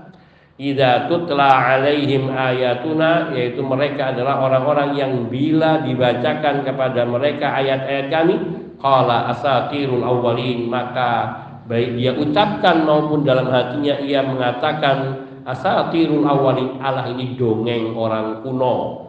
Idza 0.57 1.05
tutla 1.13 1.77
alaihim 1.77 2.33
ayatuna 2.33 3.29
yaitu 3.37 3.61
mereka 3.61 4.17
adalah 4.17 4.41
orang-orang 4.41 4.97
yang 4.97 5.13
bila 5.29 5.85
dibacakan 5.85 6.65
kepada 6.65 7.05
mereka 7.05 7.53
ayat-ayat 7.61 8.09
kami 8.09 8.35
qala 8.81 9.29
asatirul 9.37 10.01
awwalin 10.01 10.65
maka 10.65 11.29
baik 11.69 12.01
dia 12.01 12.17
ucapkan 12.17 12.89
maupun 12.89 13.21
dalam 13.21 13.53
hatinya 13.53 14.01
ia 14.01 14.25
mengatakan 14.25 15.29
asatirul 15.45 16.25
awwalin 16.25 16.81
Allah 16.81 17.13
ini 17.13 17.37
dongeng 17.37 17.93
orang 17.93 18.41
kuno. 18.41 19.05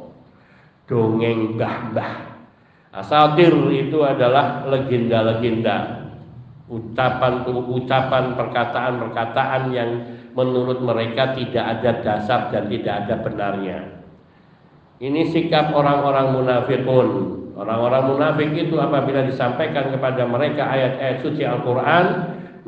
Dongeng 0.84 1.56
mbah-mbah. 1.56 2.28
Asatir 2.96 3.54
itu 3.76 4.02
adalah 4.02 4.66
legenda-legenda. 4.66 6.08
Ucapan-ucapan 6.68 8.36
perkataan-perkataan 8.36 9.64
yang 9.72 9.92
menurut 10.38 10.86
mereka 10.86 11.34
tidak 11.34 11.66
ada 11.82 11.92
dasar 12.06 12.54
dan 12.54 12.70
tidak 12.70 12.94
ada 13.10 13.16
benarnya. 13.26 13.80
Ini 15.02 15.34
sikap 15.34 15.74
orang-orang 15.74 16.38
munafikun. 16.38 17.10
Orang-orang 17.58 18.14
munafik 18.14 18.54
itu 18.54 18.78
apabila 18.78 19.26
disampaikan 19.26 19.90
kepada 19.90 20.30
mereka 20.30 20.70
ayat-ayat 20.70 21.26
suci 21.26 21.42
Al-Qur'an, 21.42 22.06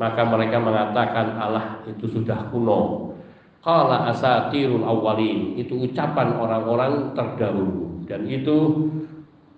maka 0.02 0.26
mereka 0.26 0.58
mengatakan 0.58 1.38
Allah 1.38 1.78
itu 1.86 2.10
sudah 2.10 2.50
kuno. 2.50 3.14
Qala 3.62 4.10
asatirul 4.10 4.82
awwalin, 4.82 5.54
itu 5.54 5.78
ucapan 5.78 6.34
orang-orang 6.42 7.14
terdahulu 7.14 8.02
dan 8.10 8.26
itu 8.26 8.90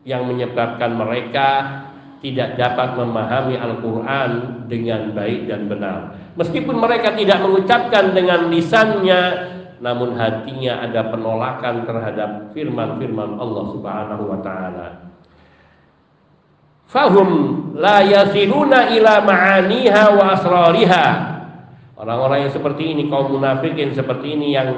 yang 0.04 0.28
menyebabkan 0.28 0.98
mereka 0.98 1.48
tidak 2.20 2.60
dapat 2.60 2.98
memahami 2.98 3.56
Al-Quran 3.56 4.30
dengan 4.68 5.16
baik 5.16 5.48
dan 5.48 5.70
benar. 5.70 6.21
Meskipun 6.32 6.80
mereka 6.80 7.12
tidak 7.12 7.44
mengucapkan 7.44 8.16
dengan 8.16 8.48
lisannya, 8.48 9.52
namun 9.84 10.16
hatinya 10.16 10.80
ada 10.86 11.12
penolakan 11.12 11.84
terhadap 11.84 12.30
firman-firman 12.56 13.36
Allah 13.36 13.64
Subhanahu 13.74 14.24
wa 14.30 14.38
taala. 14.40 14.86
Fahum 16.88 17.28
la 17.76 18.00
yasiluna 18.00 18.94
ila 18.96 19.26
ma'aniha 19.26 20.02
wa 20.16 20.24
asrariha. 20.38 21.06
Orang-orang 21.98 22.48
yang 22.48 22.52
seperti 22.52 22.96
ini 22.96 23.12
kaum 23.12 23.36
munafikin 23.36 23.92
seperti 23.92 24.38
ini 24.38 24.56
yang 24.56 24.70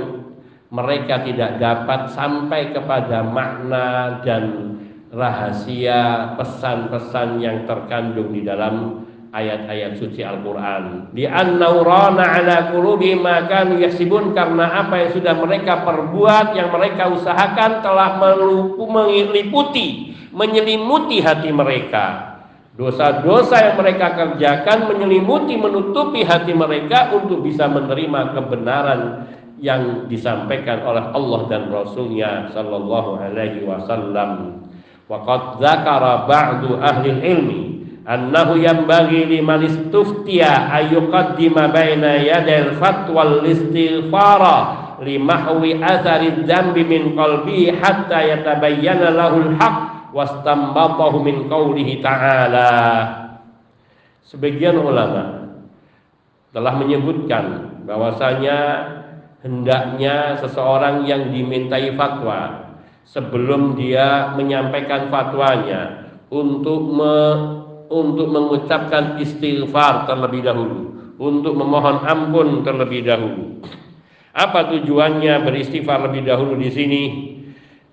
mereka 0.75 1.23
tidak 1.23 1.63
dapat 1.63 2.11
sampai 2.11 2.75
kepada 2.75 3.23
makna 3.23 4.21
dan 4.27 4.75
rahasia 5.15 6.35
pesan-pesan 6.35 7.39
yang 7.39 7.63
terkandung 7.69 8.35
di 8.35 8.43
dalam 8.43 9.04
ayat-ayat 9.35 9.99
suci 9.99 10.23
Al-Quran. 10.23 11.11
Di 11.11 11.27
an-naurana 11.27 12.39
ala 12.39 12.71
qulubi 12.71 13.19
maka 13.19 13.67
yaksibun 13.67 14.31
karena 14.31 14.87
apa 14.87 14.95
yang 15.03 15.11
sudah 15.11 15.35
mereka 15.35 15.83
perbuat, 15.83 16.55
yang 16.55 16.71
mereka 16.71 17.11
usahakan 17.11 17.83
telah 17.83 18.23
melupu, 18.23 18.87
meliputi, 18.87 20.15
menyelimuti 20.31 21.19
hati 21.19 21.51
mereka. 21.51 22.39
Dosa-dosa 22.75 23.71
yang 23.71 23.77
mereka 23.79 24.15
kerjakan 24.15 24.91
menyelimuti, 24.91 25.55
menutupi 25.59 26.23
hati 26.27 26.55
mereka 26.55 27.15
untuk 27.15 27.43
bisa 27.43 27.71
menerima 27.71 28.35
kebenaran 28.35 29.31
yang 29.63 30.11
disampaikan 30.11 30.83
oleh 30.83 31.11
Allah 31.15 31.41
dan 31.47 31.71
Rasulnya 31.71 32.51
Sallallahu 32.51 33.19
Alaihi 33.19 33.63
Wasallam. 33.63 34.63
Waqad 35.07 35.63
zakara 35.63 36.27
ba'du 36.27 36.81
ahli 36.83 37.15
ilmi 37.23 37.74
annahu 38.05 38.61
yanbaghi 38.61 39.25
liman 39.29 39.65
istuftiya 39.65 40.69
ayyuqaddima 40.71 41.73
baina 41.73 42.21
yadil 42.21 42.77
fatwa 42.77 43.43
istighfara 43.45 44.57
limahwi 45.01 45.81
athari 45.81 46.45
dzambi 46.45 46.85
min 46.85 47.17
qalbi 47.17 47.73
hatta 47.75 48.21
yatabayyana 48.25 49.13
lahul 49.13 49.53
haq 49.57 49.77
wastambatahu 50.15 51.25
min 51.27 51.51
qawlihi 51.51 51.99
ta'ala. 51.99 52.73
Sebagian 54.23 54.79
ulama 54.79 55.51
telah 56.55 56.73
menyebutkan 56.79 57.75
bahwasanya 57.83 58.59
hendaknya 59.43 60.39
seseorang 60.39 61.05
yang 61.05 61.35
dimintai 61.35 61.93
fatwa 61.99 62.71
sebelum 63.05 63.77
dia 63.77 64.33
menyampaikan 64.39 65.13
fatwanya 65.13 66.09
untuk 66.33 66.81
me, 66.95 67.17
untuk 67.95 68.27
mengucapkan 68.27 69.23
istighfar 69.23 70.11
terlebih 70.11 70.43
dahulu, 70.43 71.15
untuk 71.23 71.55
memohon 71.55 72.03
ampun 72.03 72.67
terlebih 72.67 73.07
dahulu. 73.07 73.63
Apa 74.35 74.75
tujuannya 74.75 75.47
beristighfar 75.47 76.11
lebih 76.11 76.27
dahulu 76.27 76.59
di 76.59 76.71
sini? 76.75 77.03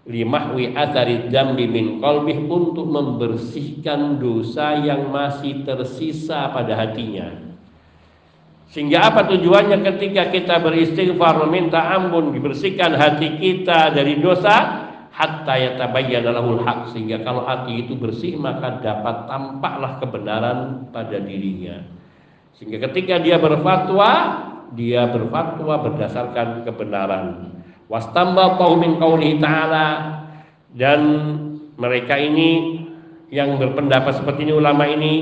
Limahwi 0.09 0.73
atari 0.73 1.29
dambi 1.29 1.69
min 1.69 2.01
qalbih 2.01 2.49
untuk 2.49 2.89
membersihkan 2.89 4.17
dosa 4.17 4.81
yang 4.81 5.13
masih 5.13 5.61
tersisa 5.61 6.49
pada 6.49 6.73
hatinya 6.73 7.51
sehingga 8.71 9.03
apa 9.11 9.27
tujuannya 9.27 9.83
ketika 9.83 10.31
kita 10.31 10.55
beristighfar 10.63 11.43
meminta 11.43 11.91
ampun 11.91 12.31
dibersihkan 12.31 12.95
hati 12.95 13.35
kita 13.35 13.91
dari 13.91 14.15
dosa 14.23 14.87
hatta 15.11 15.53
yatabayyana 15.59 16.31
lahul 16.31 16.63
haq 16.63 16.95
sehingga 16.95 17.21
kalau 17.21 17.43
hati 17.43 17.85
itu 17.85 17.99
bersih 17.99 18.39
maka 18.39 18.79
dapat 18.79 19.27
tampaklah 19.27 19.99
kebenaran 19.99 20.87
pada 20.89 21.19
dirinya. 21.19 21.83
Sehingga 22.55 22.89
ketika 22.89 23.19
dia 23.19 23.37
berfatwa 23.37 24.09
dia 24.71 25.07
berfatwa 25.11 25.83
berdasarkan 25.83 26.63
kebenaran. 26.63 27.51
Wastamba 27.91 28.55
min 28.79 28.95
qaulihi 29.03 29.43
ta'ala 29.43 29.87
dan 30.71 31.01
mereka 31.75 32.15
ini 32.15 32.80
yang 33.31 33.55
berpendapat 33.55 34.19
seperti 34.19 34.43
ini 34.43 34.53
ulama 34.53 34.83
ini 34.83 35.13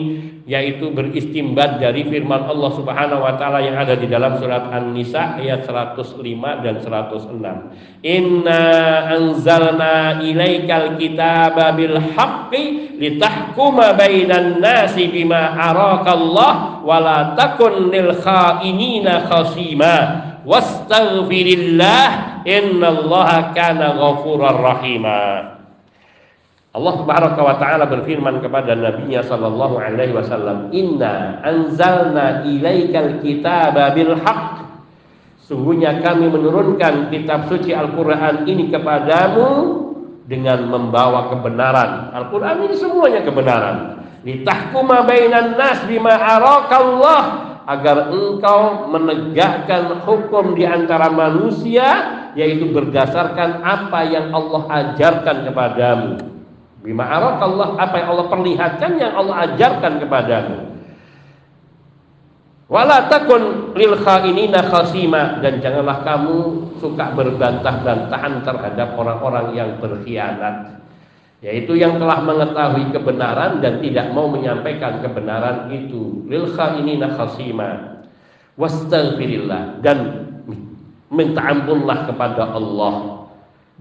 yaitu 0.49 0.89
beristimbat 0.89 1.77
dari 1.77 2.09
firman 2.09 2.49
Allah 2.49 2.73
Subhanahu 2.73 3.21
wa 3.21 3.37
taala 3.37 3.61
yang 3.61 3.77
ada 3.77 3.93
di 3.93 4.09
dalam 4.09 4.41
surat 4.41 4.65
An-Nisa 4.73 5.37
ayat 5.37 5.69
105 5.69 6.17
dan 6.65 6.81
106. 6.81 7.37
Inna 8.01 8.63
anzalna 9.13 10.25
ilaikal 10.25 10.97
kitaba 10.97 11.77
bil 11.77 12.01
haqqi 12.01 12.97
litahkuma 12.97 13.93
bainan 13.93 14.57
nasi 14.57 15.05
bima 15.13 15.53
arakallah 15.53 16.81
wa 16.81 16.97
la 16.97 17.37
takun 17.37 17.93
lil 17.93 18.17
khainina 18.17 19.29
khasima 19.29 19.97
wastaghfirillah 20.49 22.41
innallaha 22.49 23.53
kana 23.53 23.93
ghafurar 23.93 24.57
rahima. 24.57 25.58
Allah 26.69 26.93
Subhanahu 27.01 27.41
wa 27.41 27.57
taala 27.57 27.89
berfirman 27.89 28.45
kepada 28.45 28.77
nabinya 28.77 29.25
sallallahu 29.25 29.81
alaihi 29.81 30.13
wasallam, 30.13 30.69
"Inna 30.69 31.41
anzalna 31.41 32.45
ilaikal 32.45 33.25
kitaba 33.25 33.89
bil 33.97 34.13
haqq." 34.13 34.69
Sungguhnya 35.49 35.97
kami 36.05 36.29
menurunkan 36.29 37.09
kitab 37.09 37.49
suci 37.49 37.73
Al-Qur'an 37.73 38.45
ini 38.45 38.69
kepadamu 38.69 39.49
dengan 40.29 40.69
membawa 40.69 41.33
kebenaran. 41.33 42.13
Al-Qur'an 42.13 42.61
ini 42.61 42.77
semuanya 42.77 43.25
kebenaran. 43.25 44.05
Litahkuma 44.21 45.09
bainan 45.09 45.57
nas 45.57 45.81
bima 45.89 46.13
arakallah 46.21 47.21
agar 47.65 48.13
engkau 48.13 48.93
menegakkan 48.93 50.05
hukum 50.05 50.53
di 50.53 50.69
antara 50.69 51.09
manusia 51.09 51.87
yaitu 52.37 52.69
berdasarkan 52.69 53.65
apa 53.65 54.05
yang 54.05 54.29
Allah 54.29 54.69
ajarkan 54.69 55.49
kepadamu. 55.49 56.38
Bima 56.79 57.03
Allah 57.11 57.75
apa 57.75 57.95
yang 57.99 58.07
Allah 58.15 58.27
perlihatkan 58.31 58.91
yang 58.95 59.11
Allah 59.11 59.51
ajarkan 59.51 59.99
kepadamu. 59.99 60.57
Wala 62.69 63.09
takun 63.09 63.73
lil 63.73 63.97
khainina 63.97 64.61
khasima 64.69 65.41
dan 65.41 65.57
janganlah 65.57 66.05
kamu 66.05 66.37
suka 66.77 67.17
berbantah-bantahan 67.17 68.45
terhadap 68.45 68.93
orang-orang 68.93 69.57
yang 69.57 69.69
berkhianat 69.81 70.79
yaitu 71.39 71.73
yang 71.79 71.95
telah 71.97 72.19
mengetahui 72.21 72.91
kebenaran 72.91 73.63
dan 73.63 73.81
tidak 73.81 74.11
mau 74.11 74.29
menyampaikan 74.29 75.01
kebenaran 75.01 75.71
itu 75.71 76.27
lil 76.29 76.51
khainina 76.53 77.15
khasima 77.15 78.03
wastaghfirillah 78.59 79.81
dan 79.81 80.29
minta 81.09 81.41
ampunlah 81.41 82.05
kepada 82.05 82.53
Allah 82.53 83.25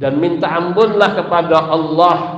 dan 0.01 0.17
minta 0.17 0.49
ampunlah 0.49 1.19
kepada 1.19 1.67
Allah 1.67 2.38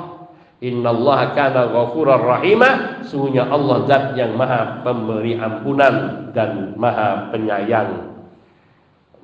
Innallaha 0.60 1.32
kana 1.32 1.72
ghafurar 1.72 2.20
rahima. 2.20 3.00
Sungguhnya 3.08 3.48
Allah 3.48 3.88
zat 3.88 4.04
yang 4.12 4.36
maha 4.36 4.84
pemberi 4.84 5.40
ampunan 5.40 6.28
dan 6.36 6.76
maha 6.76 7.32
penyayang. 7.32 8.12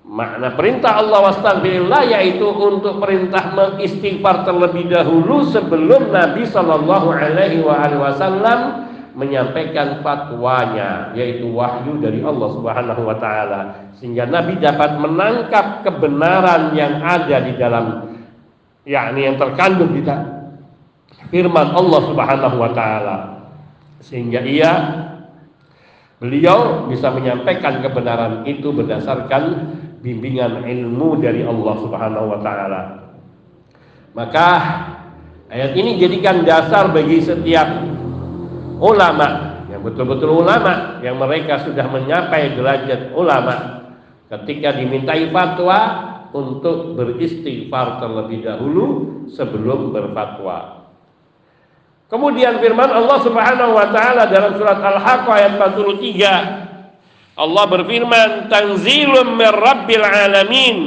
Makna 0.07 0.55
perintah 0.55 1.03
Allah 1.03 1.29
wastaghfirillah 1.29 2.03
yaitu 2.14 2.46
untuk 2.46 3.03
perintah 3.03 3.53
mengistighfar 3.53 4.46
terlebih 4.46 4.87
dahulu 4.87 5.44
sebelum 5.51 6.14
Nabi 6.14 6.46
Shallallahu 6.46 7.11
Alaihi 7.11 7.61
Wasallam 7.66 8.87
menyampaikan 9.18 10.07
fatwanya 10.07 11.11
yaitu 11.18 11.51
wahyu 11.51 11.99
dari 11.99 12.22
Allah 12.22 12.49
Subhanahu 12.55 13.03
Wa 13.03 13.16
Taala. 13.18 13.61
Sehingga 13.99 14.31
Nabi 14.31 14.62
dapat 14.62 14.94
menangkap 15.03 15.83
kebenaran 15.83 16.72
yang 16.79 17.03
ada 17.03 17.37
di 17.42 17.53
dalam 17.59 18.14
yakni 18.87 19.27
yang 19.27 19.37
terkandung 19.37 19.90
di 19.90 20.07
firman 21.30 21.74
Allah 21.74 22.00
Subhanahu 22.06 22.56
wa 22.58 22.70
taala. 22.74 23.16
Sehingga 24.02 24.44
ia 24.44 24.72
beliau 26.22 26.88
bisa 26.88 27.12
menyampaikan 27.12 27.84
kebenaran 27.84 28.46
itu 28.48 28.72
berdasarkan 28.72 29.74
bimbingan 30.00 30.64
ilmu 30.64 31.20
dari 31.20 31.42
Allah 31.42 31.74
Subhanahu 31.82 32.26
wa 32.30 32.38
taala. 32.40 32.82
Maka 34.16 34.48
ayat 35.52 35.76
ini 35.76 36.00
jadikan 36.00 36.46
dasar 36.46 36.88
bagi 36.88 37.20
setiap 37.20 37.68
ulama 38.80 39.60
yang 39.68 39.84
betul-betul 39.84 40.40
ulama 40.40 41.00
yang 41.04 41.20
mereka 41.20 41.64
sudah 41.64 41.84
menyapai 41.90 42.56
derajat 42.56 43.12
ulama 43.12 43.84
ketika 44.32 44.72
dimintai 44.76 45.28
fatwa 45.30 45.78
untuk 46.34 46.98
beristighfar 46.98 48.02
terlebih 48.02 48.44
dahulu 48.44 48.84
sebelum 49.32 49.94
berfatwa. 49.94 50.75
Kemudian 52.07 52.62
firman 52.62 52.87
Allah 52.87 53.19
Subhanahu 53.19 53.75
wa 53.75 53.90
taala 53.90 54.31
dalam 54.31 54.55
surat 54.55 54.79
Al-Haqqah 54.79 55.35
ayat 55.42 55.53
43 55.59 57.35
Allah 57.37 57.64
berfirman 57.66 58.47
tanzilum 58.47 59.35
mir 59.35 59.51
rabbil 59.51 60.07
alamin. 60.07 60.79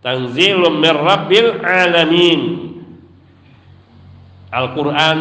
Tanzilum 0.00 0.80
mir 0.80 0.96
rabbil 0.96 1.60
alamin. 1.60 2.40
Al-Qur'an 4.50 5.20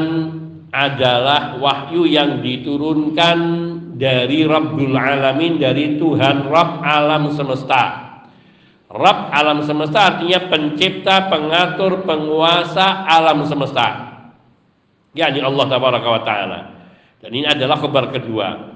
adalah 0.71 1.59
wahyu 1.59 2.07
yang 2.07 2.39
diturunkan 2.39 3.37
dari 3.95 4.43
Rabbul 4.43 4.95
Alamin 4.95 5.55
dari 5.59 5.95
Tuhan 5.95 6.51
Rabb 6.51 6.83
alam 6.83 7.31
semesta. 7.35 7.83
Rabb 8.91 9.31
alam 9.31 9.63
semesta 9.63 10.13
artinya 10.13 10.51
pencipta, 10.51 11.31
pengatur, 11.31 12.03
penguasa 12.03 13.07
alam 13.07 13.43
semesta 13.47 14.04
yakni 15.15 15.39
Allah 15.41 15.65
tabaraka 15.65 16.07
wa 16.11 16.21
taala. 16.21 16.59
Dan 17.23 17.31
ini 17.33 17.47
adalah 17.47 17.79
kabar 17.81 18.13
kedua. 18.13 18.75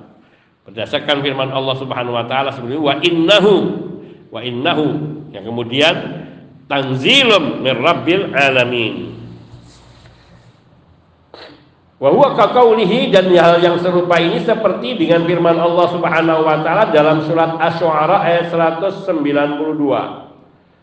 Berdasarkan 0.65 1.21
firman 1.21 1.51
Allah 1.51 1.75
Subhanahu 1.77 2.15
wa 2.15 2.25
taala 2.25 2.49
sebelumnya 2.55 2.81
wa 2.81 2.95
innahu 3.03 3.53
wa 4.33 4.39
innahu 4.41 4.85
yang 5.35 5.43
kemudian 5.45 5.93
tanzilum 6.65 7.61
min 7.61 7.75
rabbil 7.77 8.33
alamin. 8.33 8.95
Wa 11.99 12.15
huwa 12.15 12.31
kaqaulihi 12.31 13.11
dan 13.11 13.27
hal 13.35 13.59
yang 13.59 13.75
serupa 13.75 14.15
ini 14.23 14.39
seperti 14.39 14.95
dengan 14.95 15.27
firman 15.27 15.59
Allah 15.59 15.85
Subhanahu 15.91 16.47
wa 16.47 16.63
taala 16.63 16.95
dalam 16.95 17.27
surat 17.27 17.59
Asy-Syu'ara 17.59 18.23
ayat 18.23 18.47
192. 18.55 19.03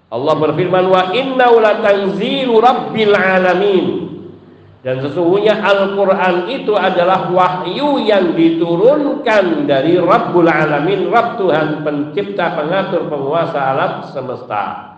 Allah 0.06 0.34
berfirman 0.38 0.84
wa 0.86 1.10
innahu 1.16 1.56
rabbil 2.60 3.16
alamin. 3.16 4.05
Dan 4.86 5.02
sesungguhnya 5.02 5.66
Al-Quran 5.66 6.46
itu 6.46 6.78
adalah 6.78 7.26
wahyu 7.34 8.06
yang 8.06 8.38
diturunkan 8.38 9.66
dari 9.66 9.98
Rabbul 9.98 10.46
Alamin, 10.46 11.10
Rabb 11.10 11.42
Tuhan 11.42 11.82
pencipta, 11.82 12.54
pengatur, 12.54 13.10
penguasa 13.10 13.74
alam 13.74 14.06
semesta. 14.06 14.94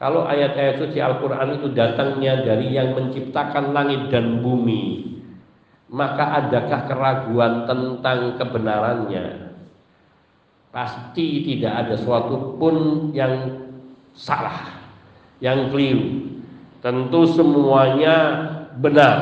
Kalau 0.00 0.24
ayat-ayat 0.24 0.80
suci 0.80 0.96
Al-Quran 0.96 1.60
itu 1.60 1.76
datangnya 1.76 2.40
dari 2.40 2.72
yang 2.72 2.96
menciptakan 2.96 3.76
langit 3.76 4.08
dan 4.08 4.40
bumi. 4.40 5.12
maka 5.92 6.40
adakah 6.40 6.88
keraguan 6.88 7.68
tentang 7.68 8.40
kebenarannya? 8.40 9.52
Pasti 10.72 11.44
tidak 11.44 11.84
ada 11.84 12.00
suatu 12.00 12.56
pun 12.56 13.12
yang 13.12 13.60
salah, 14.16 14.88
yang 15.36 15.68
keliru. 15.68 16.32
Tentu 16.80 17.28
semuanya 17.28 18.16
benar 18.78 19.16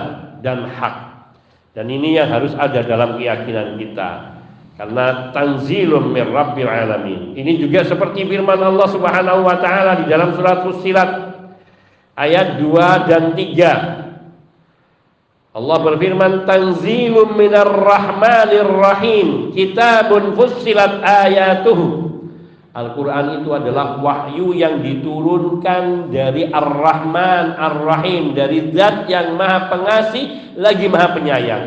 dan 0.44 0.68
hak. 0.68 0.96
Dan 1.74 1.86
ini 1.86 2.18
yang 2.18 2.28
harus 2.28 2.52
ada 2.58 2.82
dalam 2.82 3.16
keyakinan 3.16 3.78
kita. 3.78 4.38
Karena 4.74 5.30
tanzilum 5.30 6.10
min 6.10 6.24
rabbil 6.32 6.68
alamin. 6.68 7.36
Ini 7.36 7.60
juga 7.60 7.84
seperti 7.84 8.24
firman 8.24 8.58
Allah 8.58 8.88
Subhanahu 8.88 9.44
wa 9.44 9.56
taala 9.60 10.02
di 10.02 10.08
dalam 10.08 10.32
surat 10.34 10.64
Fussilat 10.64 11.10
ayat 12.16 12.58
2 12.58 13.08
dan 13.08 13.24
3. 13.36 14.00
Allah 15.50 15.78
berfirman 15.82 16.46
tanzilum 16.46 17.34
minar 17.34 17.66
rahmanir 17.66 18.70
rahim 18.70 19.50
kitabun 19.50 20.38
fussilat 20.38 21.02
ayatuhu 21.02 22.09
Al-Quran 22.70 23.42
itu 23.42 23.50
adalah 23.50 23.98
wahyu 23.98 24.54
yang 24.54 24.78
diturunkan 24.78 26.14
dari 26.14 26.46
Ar-Rahman 26.46 27.59
Ar-Rahim 27.59 28.30
Dari 28.30 28.70
zat 28.70 29.11
yang 29.11 29.35
maha 29.35 29.66
pengasih 29.66 30.54
lagi 30.54 30.87
maha 30.87 31.11
penyayang. 31.18 31.64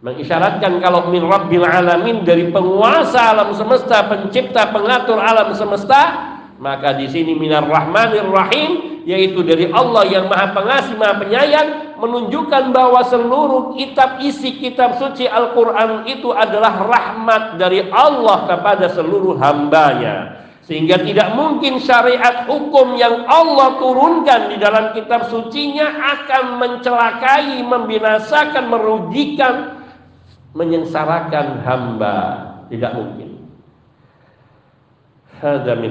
Mengisyaratkan 0.00 0.80
kalau 0.80 1.12
min 1.12 1.22
Rabbil 1.22 1.68
Alamin 1.68 2.24
dari 2.24 2.48
penguasa 2.48 3.36
alam 3.36 3.52
semesta 3.52 4.08
Pencipta 4.08 4.72
pengatur 4.72 5.20
alam 5.20 5.52
semesta 5.52 6.00
Maka 6.56 6.96
di 6.96 7.06
sini 7.12 7.36
minar 7.36 7.68
Rahmanir 7.68 8.26
Rahim 8.26 8.91
Yaitu 9.02 9.42
dari 9.42 9.70
Allah 9.70 10.06
yang 10.06 10.30
maha 10.30 10.54
pengasih 10.54 10.94
maha 10.94 11.18
penyayang 11.18 11.92
Menunjukkan 12.02 12.74
bahwa 12.74 12.98
seluruh 13.06 13.78
kitab 13.78 14.18
isi 14.18 14.58
kitab 14.58 14.98
suci 14.98 15.22
Al-Quran 15.22 16.02
itu 16.10 16.34
adalah 16.34 16.82
rahmat 16.82 17.62
dari 17.62 17.86
Allah 17.94 18.50
kepada 18.50 18.90
seluruh 18.90 19.38
hambanya. 19.38 20.42
Sehingga 20.66 20.98
tidak 20.98 21.30
mungkin 21.38 21.78
syariat 21.78 22.50
hukum 22.50 22.98
yang 22.98 23.22
Allah 23.30 23.78
turunkan 23.78 24.50
di 24.50 24.58
dalam 24.58 24.90
kitab 24.98 25.30
sucinya 25.30 25.94
akan 26.18 26.58
mencelakai, 26.58 27.62
membinasakan, 27.62 28.66
merugikan, 28.66 29.86
menyengsarakan 30.58 31.62
hamba. 31.62 32.18
Tidak 32.66 32.92
mungkin. 32.98 33.30
Min 35.78 35.90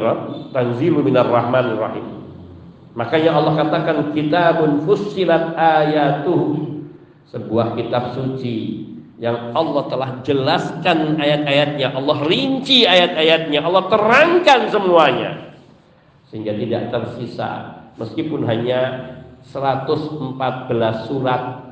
tanzilu 0.52 1.00
minar 1.08 1.32
rahmanir 1.32 1.80
rahim. 1.80 2.21
Makanya 2.92 3.32
Allah 3.32 3.54
katakan 3.56 4.12
kitabun 4.12 4.84
fussilat 4.84 5.56
ayatuh. 5.56 6.70
Sebuah 7.32 7.80
kitab 7.80 8.12
suci 8.12 8.84
yang 9.16 9.56
Allah 9.56 9.88
telah 9.88 10.10
jelaskan 10.20 11.16
ayat-ayatnya, 11.16 11.96
Allah 11.96 12.28
rinci 12.28 12.84
ayat-ayatnya, 12.84 13.64
Allah 13.64 13.88
terangkan 13.88 14.68
semuanya. 14.68 15.32
Sehingga 16.28 16.52
tidak 16.60 16.92
tersisa 16.92 17.80
meskipun 17.96 18.44
hanya 18.44 19.14
114 19.48 21.08
surat 21.08 21.72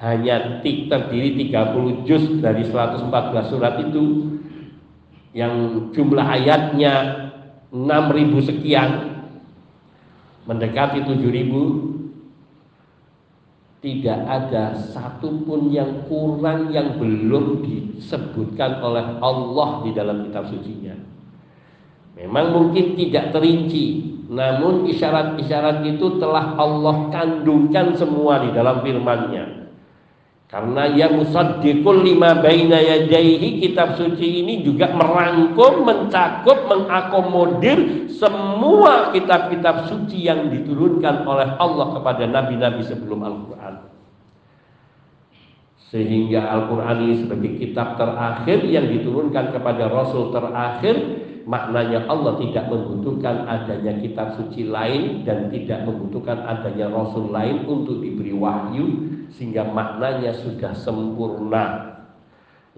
hanya 0.00 0.64
terdiri 0.64 1.36
30 1.52 2.08
juz 2.08 2.24
dari 2.40 2.64
114 2.64 3.52
surat 3.52 3.74
itu 3.84 4.32
yang 5.36 5.86
jumlah 5.92 6.24
ayatnya 6.24 6.94
6000 7.70 8.48
sekian 8.48 8.90
mendekati 10.48 11.04
7000 11.04 11.90
tidak 13.80 14.20
ada 14.28 14.76
satupun 14.76 15.72
yang 15.72 16.04
kurang 16.04 16.68
yang 16.68 17.00
belum 17.00 17.64
disebutkan 17.64 18.84
oleh 18.84 19.16
Allah 19.24 19.80
di 19.88 19.90
dalam 19.96 20.28
kitab 20.28 20.52
sucinya. 20.52 20.92
Memang 22.12 22.52
mungkin 22.52 23.00
tidak 23.00 23.32
terinci, 23.32 24.20
namun 24.28 24.84
isyarat-isyarat 24.84 25.80
itu 25.88 26.20
telah 26.20 26.60
Allah 26.60 27.08
kandungkan 27.08 27.96
semua 27.96 28.44
di 28.44 28.52
dalam 28.52 28.84
firman-Nya. 28.84 29.59
Karena 30.50 30.90
ya 30.90 31.06
musaddiqul 31.14 32.02
lima 32.02 32.42
baina 32.42 32.82
yadaihi 32.82 33.62
kitab 33.62 33.94
suci 33.94 34.42
ini 34.42 34.66
juga 34.66 34.90
merangkum, 34.90 35.86
mencakup, 35.86 36.66
mengakomodir 36.66 38.10
semua 38.10 39.14
kitab-kitab 39.14 39.86
suci 39.86 40.26
yang 40.26 40.50
diturunkan 40.50 41.22
oleh 41.22 41.54
Allah 41.54 41.94
kepada 41.94 42.26
nabi-nabi 42.26 42.82
sebelum 42.82 43.22
Al-Qur'an. 43.22 43.94
Sehingga 45.94 46.50
Al-Qur'an 46.50 46.98
ini 46.98 47.22
sebagai 47.22 47.54
kitab 47.54 47.94
terakhir 47.94 48.66
yang 48.66 48.90
diturunkan 48.90 49.54
kepada 49.54 49.86
rasul 49.86 50.34
terakhir, 50.34 50.98
maknanya 51.46 52.10
Allah 52.10 52.34
tidak 52.42 52.66
membutuhkan 52.66 53.46
adanya 53.46 54.02
kitab 54.02 54.34
suci 54.34 54.66
lain 54.66 55.22
dan 55.22 55.46
tidak 55.54 55.86
membutuhkan 55.86 56.42
adanya 56.42 56.90
rasul 56.90 57.30
lain 57.30 57.70
untuk 57.70 58.02
diberi 58.02 58.34
wahyu 58.34 58.86
sehingga 59.34 59.66
maknanya 59.66 60.34
sudah 60.42 60.72
sempurna. 60.74 61.64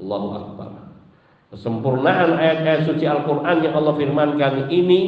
Allahu 0.00 0.28
Akbar. 0.32 0.70
Kesempurnaan 1.52 2.40
ayat-ayat 2.40 2.88
suci 2.88 3.04
Al-Quran 3.04 3.60
yang 3.60 3.76
Allah 3.76 3.94
firmankan 4.00 4.72
ini 4.72 5.00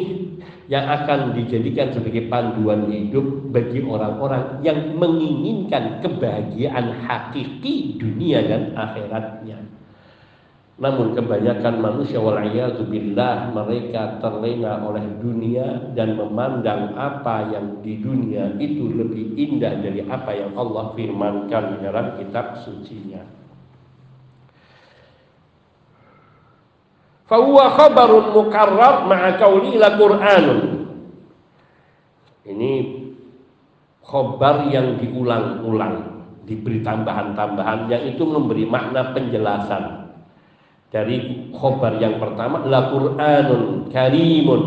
yang 0.69 0.85
akan 0.85 1.33
dijadikan 1.33 1.93
sebagai 1.93 2.29
panduan 2.29 2.85
hidup 2.89 3.49
bagi 3.49 3.81
orang-orang 3.81 4.61
yang 4.61 4.93
menginginkan 4.97 6.05
kebahagiaan 6.05 7.01
hakiki 7.05 7.97
dunia 7.97 8.45
dan 8.45 8.77
akhiratnya. 8.77 9.74
Namun 10.75 11.15
kebanyakan 11.15 11.79
manusia 11.79 12.19
billah 12.83 13.55
mereka 13.55 14.19
terlena 14.19 14.83
oleh 14.83 15.07
dunia 15.23 15.95
dan 15.95 16.19
memandang 16.19 16.99
apa 16.99 17.47
yang 17.55 17.79
di 17.79 18.03
dunia 18.03 18.59
itu 18.59 18.91
lebih 18.91 19.39
indah 19.39 19.79
dari 19.79 20.03
apa 20.03 20.35
yang 20.35 20.51
Allah 20.59 20.91
firmankan 20.99 21.63
di 21.71 21.77
dalam 21.79 22.07
kitab 22.19 22.59
sucinya. 22.67 23.23
Fahuwa 27.31 27.67
khabarun 27.79 28.35
mukarrar 28.35 29.07
ma'a 29.07 29.39
Qur'anun. 29.95 30.61
Ini 32.51 32.73
khobar 34.03 34.69
yang 34.75 34.99
diulang-ulang, 34.99 35.97
diberi 36.45 36.83
tambahan-tambahan 36.83 37.89
yang 37.89 38.05
itu 38.11 38.27
memberi 38.27 38.69
makna 38.69 39.17
penjelasan 39.17 40.04
dari 40.93 41.49
khobar 41.53 42.01
yang 42.01 42.19
pertama 42.19 42.65
la 42.67 42.91
Qur'anun 42.91 43.91
karimun. 43.93 44.63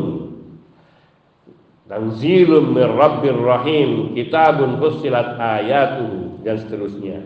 Tanzilum 1.87 2.75
min 2.75 2.87
rabbir 2.95 3.37
rahim. 3.37 4.11
Kitabun 4.11 4.77
fussilat 4.81 5.39
ayatuhu. 5.39 6.43
Dan 6.43 6.55
seterusnya. 6.59 7.23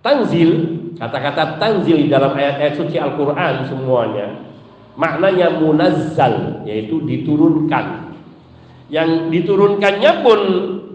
Tanzil 0.00 0.50
kata-kata 0.96 1.60
tanzil 1.60 2.08
dalam 2.08 2.32
ayat-ayat 2.32 2.74
suci 2.76 2.96
Al-Qur'an 2.96 3.68
semuanya 3.68 4.50
maknanya 5.00 5.56
munazzal 5.56 6.64
yaitu 6.68 7.00
diturunkan. 7.04 8.12
Yang 8.90 9.32
diturunkannya 9.32 10.12
pun 10.20 10.40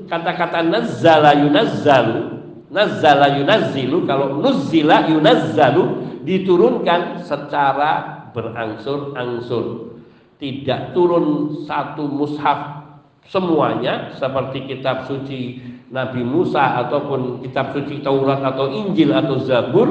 kata-kata 0.06 0.62
nazzala 0.68 1.34
yunazzalu 1.42 2.36
nazzala 2.70 3.40
yunazzilu 3.40 4.04
kalau 4.04 4.38
nuzzila 4.44 5.08
yunazzalu 5.10 6.05
diturunkan 6.26 7.24
secara 7.24 8.26
berangsur-angsur. 8.36 9.96
Tidak 10.36 10.92
turun 10.92 11.56
satu 11.64 12.12
mushaf 12.12 12.84
semuanya 13.32 14.12
seperti 14.20 14.68
kitab 14.68 15.08
suci 15.08 15.64
Nabi 15.96 16.28
Musa 16.28 16.84
ataupun 16.86 17.40
kitab 17.40 17.72
suci 17.72 18.04
Taurat 18.04 18.44
atau 18.44 18.68
Injil 18.68 19.16
atau 19.16 19.40
Zabur. 19.40 19.88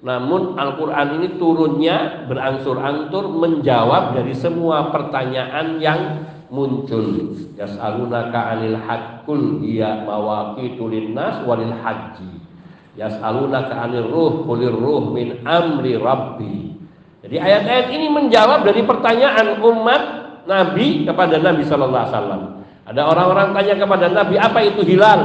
Namun 0.00 0.54
Al-Quran 0.56 1.18
ini 1.20 1.28
turunnya 1.36 2.24
berangsur-angsur 2.30 3.26
menjawab 3.26 4.14
dari 4.14 4.32
semua 4.32 4.94
pertanyaan 4.94 5.82
yang 5.82 6.24
muncul. 6.48 7.34
Yas'alunaka 7.58 8.54
anil 8.54 8.78
hakul 8.78 9.60
iya 9.66 10.06
mawaqitu 10.06 10.88
linnas 10.88 11.42
walil 11.42 11.74
haji 11.74 12.46
Yas'alunaka 12.96 13.76
'anil 13.76 14.08
ruh, 14.08 14.48
qulir 14.48 14.72
ruh 14.72 15.12
min 15.12 15.44
amri 15.44 16.00
rabbi. 16.00 16.72
Jadi 17.20 17.36
ayat-ayat 17.36 17.86
ini 17.92 18.06
menjawab 18.08 18.64
dari 18.64 18.80
pertanyaan 18.82 19.60
umat 19.60 20.02
Nabi 20.48 21.04
kepada 21.04 21.36
Nabi 21.36 21.62
sallallahu 21.66 22.04
alaihi 22.06 22.16
wasallam. 22.16 22.42
Ada 22.86 23.02
orang-orang 23.02 23.48
tanya 23.52 23.74
kepada 23.76 24.06
Nabi, 24.08 24.34
apa 24.38 24.58
itu 24.64 24.80
hilal? 24.86 25.22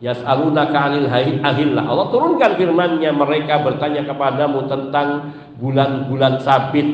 Yas'alunaka 0.00 0.78
'anil 0.78 1.08
ahillah. 1.44 1.84
Allah 1.84 2.06
turunkan 2.08 2.56
firman-Nya, 2.56 3.12
mereka 3.12 3.60
bertanya 3.60 4.08
kepadamu 4.08 4.64
tentang 4.70 5.34
bulan-bulan 5.60 6.40
sabit. 6.40 6.88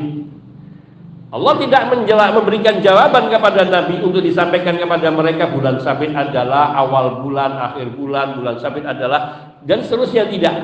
Allah 1.31 1.55
tidak 1.63 1.87
menjelak 1.87 2.35
memberikan 2.35 2.83
jawaban 2.83 3.31
kepada 3.31 3.63
Nabi 3.63 4.03
untuk 4.03 4.19
disampaikan 4.19 4.75
kepada 4.75 5.07
mereka 5.15 5.47
bulan 5.47 5.79
sabit 5.79 6.11
adalah 6.11 6.75
awal 6.75 7.23
bulan, 7.23 7.55
akhir 7.55 7.95
bulan, 7.95 8.35
bulan 8.35 8.59
sabit 8.59 8.83
adalah 8.83 9.50
dan 9.65 9.83
seterusnya 9.85 10.29
tidak. 10.29 10.55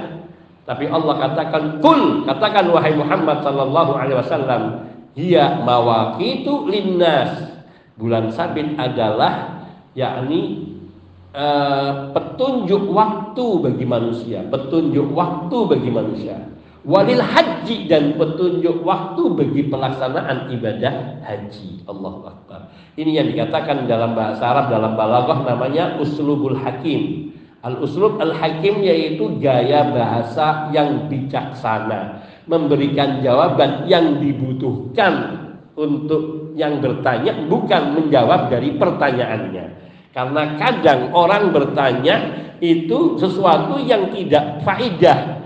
Tapi 0.68 0.86
Allah 0.92 1.16
katakan 1.16 1.80
kul, 1.80 2.28
katakan 2.28 2.68
wahai 2.76 2.92
Muhammad 2.92 3.40
sallallahu 3.40 3.92
alaihi 3.96 4.20
wasallam, 4.20 4.62
hiya 5.16 5.64
mawaqitu 5.64 6.68
linnas. 6.68 7.56
Bulan 7.98 8.30
sabit 8.30 8.78
adalah 8.78 9.64
yakni 9.98 10.70
uh, 11.34 12.14
petunjuk 12.14 12.84
waktu 12.94 13.46
bagi 13.64 13.86
manusia, 13.88 14.46
petunjuk 14.46 15.08
waktu 15.16 15.58
bagi 15.66 15.90
manusia. 15.90 16.38
Walil 16.88 17.20
haji 17.20 17.92
dan 17.92 18.16
petunjuk 18.16 18.80
waktu 18.84 19.24
bagi 19.36 19.68
pelaksanaan 19.68 20.48
ibadah 20.56 21.20
haji. 21.20 21.84
Allahu 21.84 22.24
Akbar. 22.32 22.72
Ini 22.96 23.12
yang 23.24 23.28
dikatakan 23.28 23.92
dalam 23.92 24.16
bahasa 24.16 24.40
Arab 24.48 24.72
dalam 24.72 24.96
balaghah 24.96 25.44
namanya 25.44 26.00
uslubul 26.00 26.56
hakim. 26.56 27.36
Al-uslub 27.66 28.22
al-hakim 28.22 28.86
yaitu 28.86 29.42
gaya 29.42 29.90
bahasa 29.90 30.70
yang 30.70 31.10
bijaksana, 31.10 32.22
memberikan 32.46 33.26
jawaban 33.26 33.90
yang 33.90 34.22
dibutuhkan 34.22 35.42
untuk 35.74 36.54
yang 36.54 36.78
bertanya 36.82 37.34
bukan 37.50 37.98
menjawab 37.98 38.54
dari 38.54 38.78
pertanyaannya. 38.78 39.66
Karena 40.14 40.44
kadang 40.58 41.14
orang 41.14 41.54
bertanya 41.54 42.16
itu 42.62 43.18
sesuatu 43.22 43.78
yang 43.82 44.14
tidak 44.14 44.66
faidah. 44.66 45.38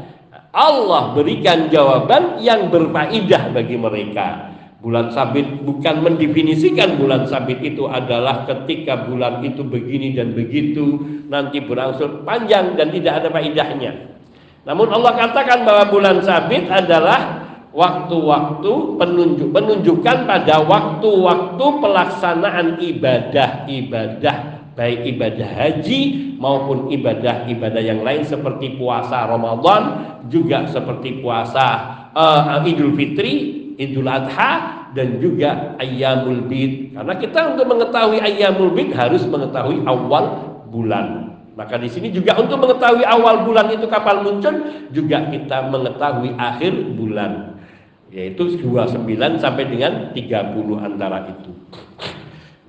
Allah 0.52 1.16
berikan 1.16 1.72
jawaban 1.72 2.44
yang 2.44 2.68
berfaidah 2.68 3.56
bagi 3.56 3.76
mereka. 3.80 4.51
Bulan 4.82 5.14
sabit 5.14 5.62
bukan 5.62 6.02
mendefinisikan 6.02 6.98
bulan 6.98 7.30
sabit 7.30 7.62
itu 7.62 7.86
adalah 7.86 8.50
ketika 8.50 9.06
bulan 9.06 9.46
itu 9.46 9.62
begini 9.62 10.18
dan 10.18 10.34
begitu 10.34 10.98
nanti 11.30 11.62
berangsur 11.62 12.26
panjang 12.26 12.74
dan 12.74 12.90
tidak 12.90 13.22
ada 13.22 13.30
faidahnya. 13.30 14.18
Namun 14.66 14.90
Allah 14.90 15.14
katakan 15.22 15.70
bahwa 15.70 15.86
bulan 15.86 16.26
sabit 16.26 16.66
adalah 16.66 17.46
waktu-waktu 17.70 18.74
penunjuk 18.98 19.50
menunjukkan 19.54 20.18
pada 20.26 20.66
waktu-waktu 20.66 21.66
pelaksanaan 21.78 22.82
ibadah-ibadah 22.82 24.38
baik 24.74 25.00
ibadah 25.14 25.50
haji 25.62 26.02
maupun 26.42 26.90
ibadah-ibadah 26.90 27.84
yang 27.86 28.02
lain 28.02 28.26
seperti 28.26 28.82
puasa 28.82 29.30
Ramadan 29.30 29.82
juga 30.26 30.66
seperti 30.66 31.22
puasa 31.22 31.68
uh, 32.18 32.66
Idul 32.66 32.98
Fitri 32.98 33.61
Idul 33.82 34.06
Adha 34.06 34.86
dan 34.94 35.18
juga 35.18 35.74
Ayyamul 35.82 36.46
Bid. 36.46 36.94
Karena 36.94 37.18
kita 37.18 37.58
untuk 37.58 37.66
mengetahui 37.66 38.22
Ayyamul 38.22 38.78
Bid 38.78 38.94
harus 38.94 39.26
mengetahui 39.26 39.82
awal 39.90 40.54
bulan. 40.70 41.34
Maka 41.58 41.82
di 41.82 41.90
sini 41.90 42.14
juga 42.14 42.38
untuk 42.38 42.62
mengetahui 42.62 43.04
awal 43.04 43.44
bulan 43.44 43.74
itu 43.74 43.90
kapan 43.90 44.24
muncul 44.24 44.56
juga 44.94 45.28
kita 45.28 45.68
mengetahui 45.68 46.38
akhir 46.38 46.74
bulan 46.96 47.60
yaitu 48.12 48.60
29 48.60 49.08
sampai 49.40 49.64
dengan 49.72 50.12
30 50.12 50.80
antara 50.84 51.32
itu. 51.32 51.52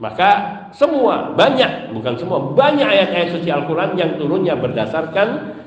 Maka 0.02 0.30
semua 0.74 1.30
banyak 1.34 1.94
bukan 1.94 2.14
semua 2.18 2.42
banyak 2.54 2.86
ayat-ayat 2.86 3.38
suci 3.38 3.50
Al-Qur'an 3.50 3.94
yang 3.94 4.18
turunnya 4.18 4.58
berdasarkan 4.58 5.61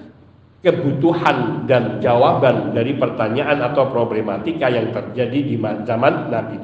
kebutuhan 0.66 1.70
dan 1.70 2.02
jawaban 2.02 2.74
dari 2.74 2.98
pertanyaan 2.98 3.62
atau 3.62 3.86
problematika 3.94 4.66
yang 4.66 4.90
terjadi 4.90 5.40
di 5.46 5.56
zaman 5.62 6.34
Nabi. 6.34 6.58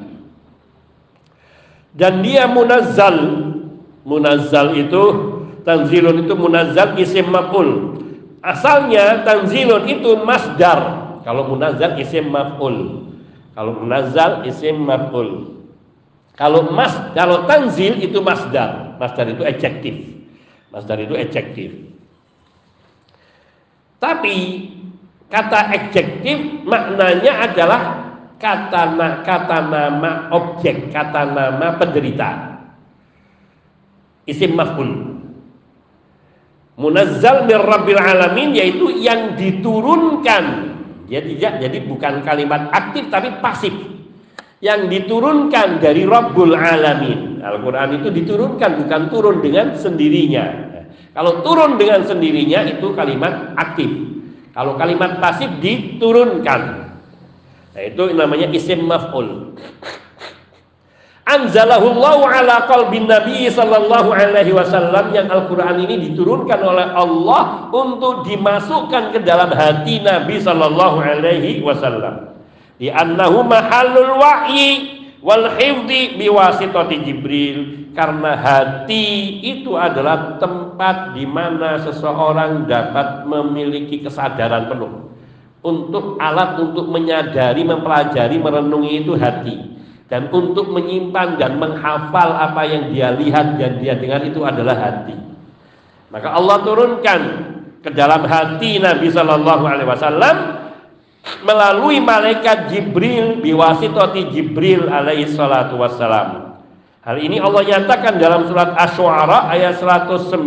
Dan 1.94 2.26
dia 2.26 2.50
munazzal. 2.50 3.46
Munazzal 4.02 4.74
itu 4.74 5.02
tanzilun 5.62 6.26
itu 6.26 6.34
munazzal 6.34 6.98
isim 6.98 7.30
maf'ul. 7.30 8.02
Asalnya 8.42 9.22
tanzilun 9.22 9.86
itu 9.86 10.18
masdar. 10.26 11.14
Kalau 11.22 11.46
munazzal 11.46 11.94
isim 12.02 12.26
maf'ul. 12.26 13.06
Kalau 13.54 13.78
munazzal 13.78 14.42
isim 14.42 14.82
maf'ul. 14.82 15.62
Kalau 16.34 16.74
mas 16.74 16.96
kalau 17.14 17.46
tanzil 17.46 18.02
itu 18.02 18.18
masdar. 18.18 18.98
Masdar 18.98 19.30
itu 19.30 19.46
adjektif. 19.46 19.94
Masdar 20.74 20.98
itu 20.98 21.14
adjektif. 21.14 21.91
Tapi 24.02 24.36
kata 25.30 25.70
adjektif 25.70 26.66
maknanya 26.66 27.46
adalah 27.46 27.80
kata 28.42 28.98
kata 29.22 29.58
nama 29.70 30.26
objek, 30.34 30.90
kata 30.90 31.30
nama 31.30 31.78
penderita. 31.78 32.58
Isim 34.26 34.58
maf'ul. 34.58 34.90
Munazzal 36.82 37.46
min 37.46 37.58
Rabbil 37.62 38.02
alamin 38.02 38.58
yaitu 38.58 38.90
yang 38.90 39.38
diturunkan. 39.38 40.74
Jadi 41.06 41.38
jadi 41.38 41.78
bukan 41.86 42.26
kalimat 42.26 42.74
aktif 42.74 43.06
tapi 43.06 43.38
pasif. 43.38 43.74
Yang 44.62 44.94
diturunkan 44.94 45.82
dari 45.82 46.06
Rabbul 46.06 46.54
alamin. 46.54 47.42
Al-Qur'an 47.42 47.98
itu 47.98 48.14
diturunkan 48.14 48.86
bukan 48.86 49.02
turun 49.10 49.42
dengan 49.42 49.74
sendirinya. 49.74 50.71
Kalau 51.12 51.44
turun 51.44 51.76
dengan 51.76 52.00
sendirinya 52.08 52.64
itu 52.64 52.96
kalimat 52.96 53.52
aktif. 53.60 53.88
Kalau 54.52 54.76
kalimat 54.80 55.20
pasif 55.20 55.48
diturunkan. 55.60 56.60
Nah, 57.72 57.82
itu 57.84 58.02
namanya 58.12 58.48
isim 58.52 58.84
maf'ul. 58.84 59.56
Anzalahullahu 61.22 62.26
ala 62.26 62.68
qalbin 62.68 63.08
Nabi 63.08 63.48
sallallahu 63.48 64.10
alaihi 64.12 64.52
wasallam 64.52 65.14
yang 65.14 65.30
Al-Qur'an 65.30 65.80
ini 65.80 66.10
diturunkan 66.10 66.60
oleh 66.60 66.92
Allah 66.92 67.72
untuk 67.72 68.26
dimasukkan 68.26 69.16
ke 69.16 69.18
dalam 69.24 69.48
hati 69.54 70.02
Nabi 70.02 70.36
sallallahu 70.42 70.98
alaihi 71.00 71.62
wasallam. 71.64 72.36
Di 72.76 72.90
annahu 72.90 73.46
mahallul 73.46 74.18
wahyi 74.18 75.01
wal 75.22 75.46
hifdi 75.56 76.18
biwasitati 76.18 76.96
Jibril. 77.06 77.58
Karena 77.92 78.40
hati 78.40 79.36
itu 79.44 79.76
adalah 79.76 80.40
tempat 80.40 81.12
di 81.12 81.28
mana 81.28 81.76
seseorang 81.76 82.64
dapat 82.64 83.28
memiliki 83.28 84.00
kesadaran 84.00 84.64
penuh. 84.64 85.12
Untuk 85.60 86.16
alat 86.16 86.56
untuk 86.56 86.88
menyadari, 86.88 87.60
mempelajari, 87.60 88.40
merenungi 88.40 89.04
itu 89.04 89.12
hati. 89.12 89.56
Dan 90.08 90.32
untuk 90.32 90.72
menyimpan 90.72 91.36
dan 91.36 91.60
menghafal 91.60 92.32
apa 92.32 92.64
yang 92.64 92.96
dia 92.96 93.12
lihat 93.12 93.60
dan 93.60 93.76
dia 93.80 93.92
dengar 93.92 94.24
itu 94.24 94.40
adalah 94.40 94.76
hati. 94.76 95.16
Maka 96.08 96.32
Allah 96.32 96.64
turunkan 96.64 97.20
ke 97.80 97.90
dalam 97.92 98.24
hati 98.24 98.80
Nabi 98.80 99.08
Shallallahu 99.08 99.64
Alaihi 99.64 99.88
Wasallam 99.88 100.36
melalui 101.40 102.04
malaikat 102.04 102.68
Jibril 102.68 103.40
biwasitoti 103.40 104.28
Jibril 104.28 104.92
alaihi 104.92 105.32
salatu 105.32 105.80
wassalam 105.80 106.52
Hal 107.02 107.18
ini 107.18 107.42
Allah 107.42 107.66
nyatakan 107.66 108.14
dalam 108.14 108.46
surat 108.46 108.78
Asy-Syu'ara 108.78 109.50
ayat 109.50 109.82
192 109.82 110.38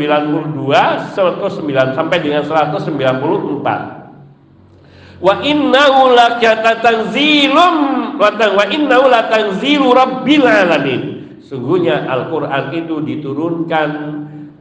109 1.12 1.52
sampai 1.92 2.18
dengan 2.24 2.48
194. 2.48 5.20
Wa 5.20 5.44
innahu 5.44 6.16
lakatanzilum 6.16 7.76
wa 8.16 8.64
innahu 8.72 9.06
latanzilu 9.12 9.92
rabbil 9.92 10.48
alamin. 10.48 11.02
Sungguhnya 11.44 12.08
Al-Qur'an 12.08 12.72
itu 12.72 13.04
diturunkan 13.04 13.90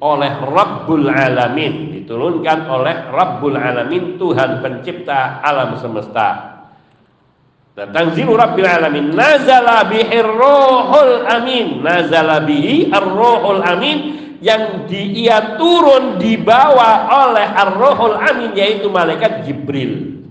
oleh 0.02 0.32
Rabbul 0.42 1.06
Alamin, 1.08 1.93
diturunkan 2.04 2.68
oleh 2.68 3.08
Rabbul 3.08 3.56
Alamin 3.56 4.20
Tuhan 4.20 4.60
pencipta 4.60 5.40
alam 5.40 5.80
semesta. 5.80 6.52
Dan 7.74 7.90
tanzilu 7.90 8.38
rabbil 8.38 8.70
alamin 8.70 9.18
nazala 9.18 9.82
bihi 9.90 10.14
ruhul 10.22 11.26
amin 11.26 11.82
nazala 11.82 12.38
bihi 12.46 12.86
ar-ruhul 12.94 13.66
amin 13.66 13.98
yang 14.38 14.86
di, 14.86 15.26
ia 15.26 15.58
turun 15.58 16.22
dibawa 16.22 17.10
oleh 17.26 17.42
ar-ruhul 17.42 18.14
amin 18.14 18.54
yaitu 18.54 18.86
malaikat 18.86 19.42
Jibril. 19.42 20.22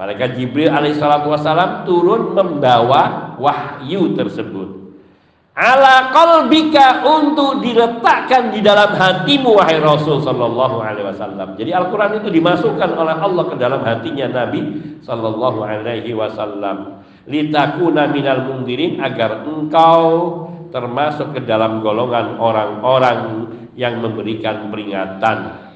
Malaikat 0.00 0.40
Jibril 0.40 0.72
alaihissalatu 0.72 1.28
wassalam 1.28 1.84
turun 1.84 2.32
membawa 2.32 3.36
wahyu 3.36 4.16
tersebut 4.16 4.81
ala 5.52 6.08
qalbika 6.12 7.04
untuk 7.04 7.60
diletakkan 7.60 8.56
di 8.56 8.64
dalam 8.64 8.96
hatimu 8.96 9.60
wahai 9.60 9.76
Rasul 9.80 10.24
sallallahu 10.24 10.80
alaihi 10.80 11.06
wasallam. 11.12 11.54
Jadi 11.60 11.70
Al-Qur'an 11.76 12.16
itu 12.16 12.32
dimasukkan 12.32 12.90
oleh 12.96 13.16
Allah 13.20 13.44
ke 13.52 13.56
dalam 13.60 13.84
hatinya 13.84 14.26
Nabi 14.32 14.60
sallallahu 15.04 15.60
alaihi 15.60 16.16
wasallam. 16.16 17.04
Litakuna 17.28 18.10
minal 18.10 18.48
mundirin 18.48 18.98
agar 18.98 19.44
engkau 19.46 20.04
termasuk 20.72 21.36
ke 21.36 21.40
dalam 21.44 21.84
golongan 21.84 22.40
orang-orang 22.40 23.46
yang 23.76 24.00
memberikan 24.00 24.72
peringatan. 24.72 25.68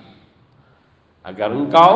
Agar 1.22 1.52
engkau 1.52 1.92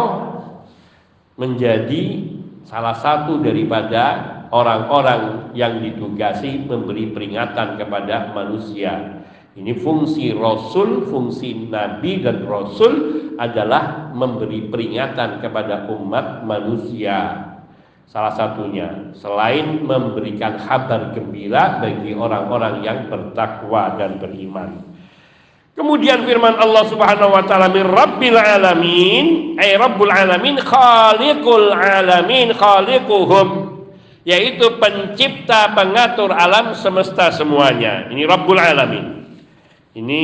menjadi 1.40 2.28
salah 2.68 2.94
satu 2.94 3.40
daripada 3.40 4.36
orang-orang 4.50 5.54
yang 5.54 5.78
ditugasi 5.78 6.66
memberi 6.66 7.14
peringatan 7.14 7.78
kepada 7.78 8.34
manusia. 8.34 9.22
Ini 9.54 9.74
fungsi 9.82 10.30
Rasul, 10.34 11.10
fungsi 11.10 11.70
Nabi 11.70 12.22
dan 12.22 12.46
Rasul 12.46 12.94
adalah 13.38 14.14
memberi 14.14 14.70
peringatan 14.70 15.42
kepada 15.42 15.90
umat 15.90 16.46
manusia. 16.46 17.50
Salah 18.10 18.34
satunya 18.34 19.14
selain 19.14 19.86
memberikan 19.86 20.58
kabar 20.58 21.14
gembira 21.14 21.78
bagi 21.78 22.10
orang-orang 22.10 22.82
yang 22.82 23.06
bertakwa 23.06 23.94
dan 23.94 24.18
beriman. 24.18 24.82
Kemudian 25.78 26.26
firman 26.26 26.58
Allah 26.58 26.84
Subhanahu 26.90 27.30
wa 27.30 27.42
taala 27.46 27.70
min 27.70 27.86
rabbil 27.86 28.34
alamin 28.34 29.26
ay 29.56 29.78
rabbul 29.78 30.10
alamin 30.10 30.58
khaliqul 30.58 31.70
alamin 31.70 32.50
khaliquhum 32.50 33.79
yaitu 34.30 34.78
pencipta 34.78 35.74
pengatur 35.74 36.30
alam 36.30 36.70
semesta 36.78 37.34
semuanya. 37.34 38.06
Ini 38.14 38.22
rabbul 38.30 38.62
alamin. 38.62 39.26
Ini 39.90 40.22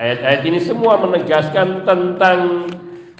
ayat-ayat 0.00 0.42
ini 0.48 0.58
semua 0.64 0.96
menegaskan 1.04 1.84
tentang 1.84 2.64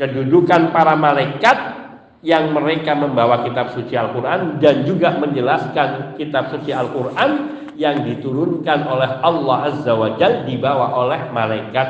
kedudukan 0.00 0.72
para 0.72 0.96
malaikat 0.96 1.76
yang 2.24 2.56
mereka 2.56 2.96
membawa 2.96 3.44
kitab 3.44 3.76
suci 3.76 3.92
Al-Quran 3.92 4.56
dan 4.56 4.88
juga 4.88 5.20
menjelaskan 5.20 6.16
kitab 6.16 6.48
suci 6.48 6.72
Al-Quran 6.72 7.60
yang 7.76 8.00
diturunkan 8.04 8.88
oleh 8.88 9.20
Allah 9.20 9.72
Azza 9.72 9.92
wa 9.92 10.16
Jal 10.16 10.48
dibawa 10.48 10.96
oleh 10.96 11.28
malaikat 11.28 11.88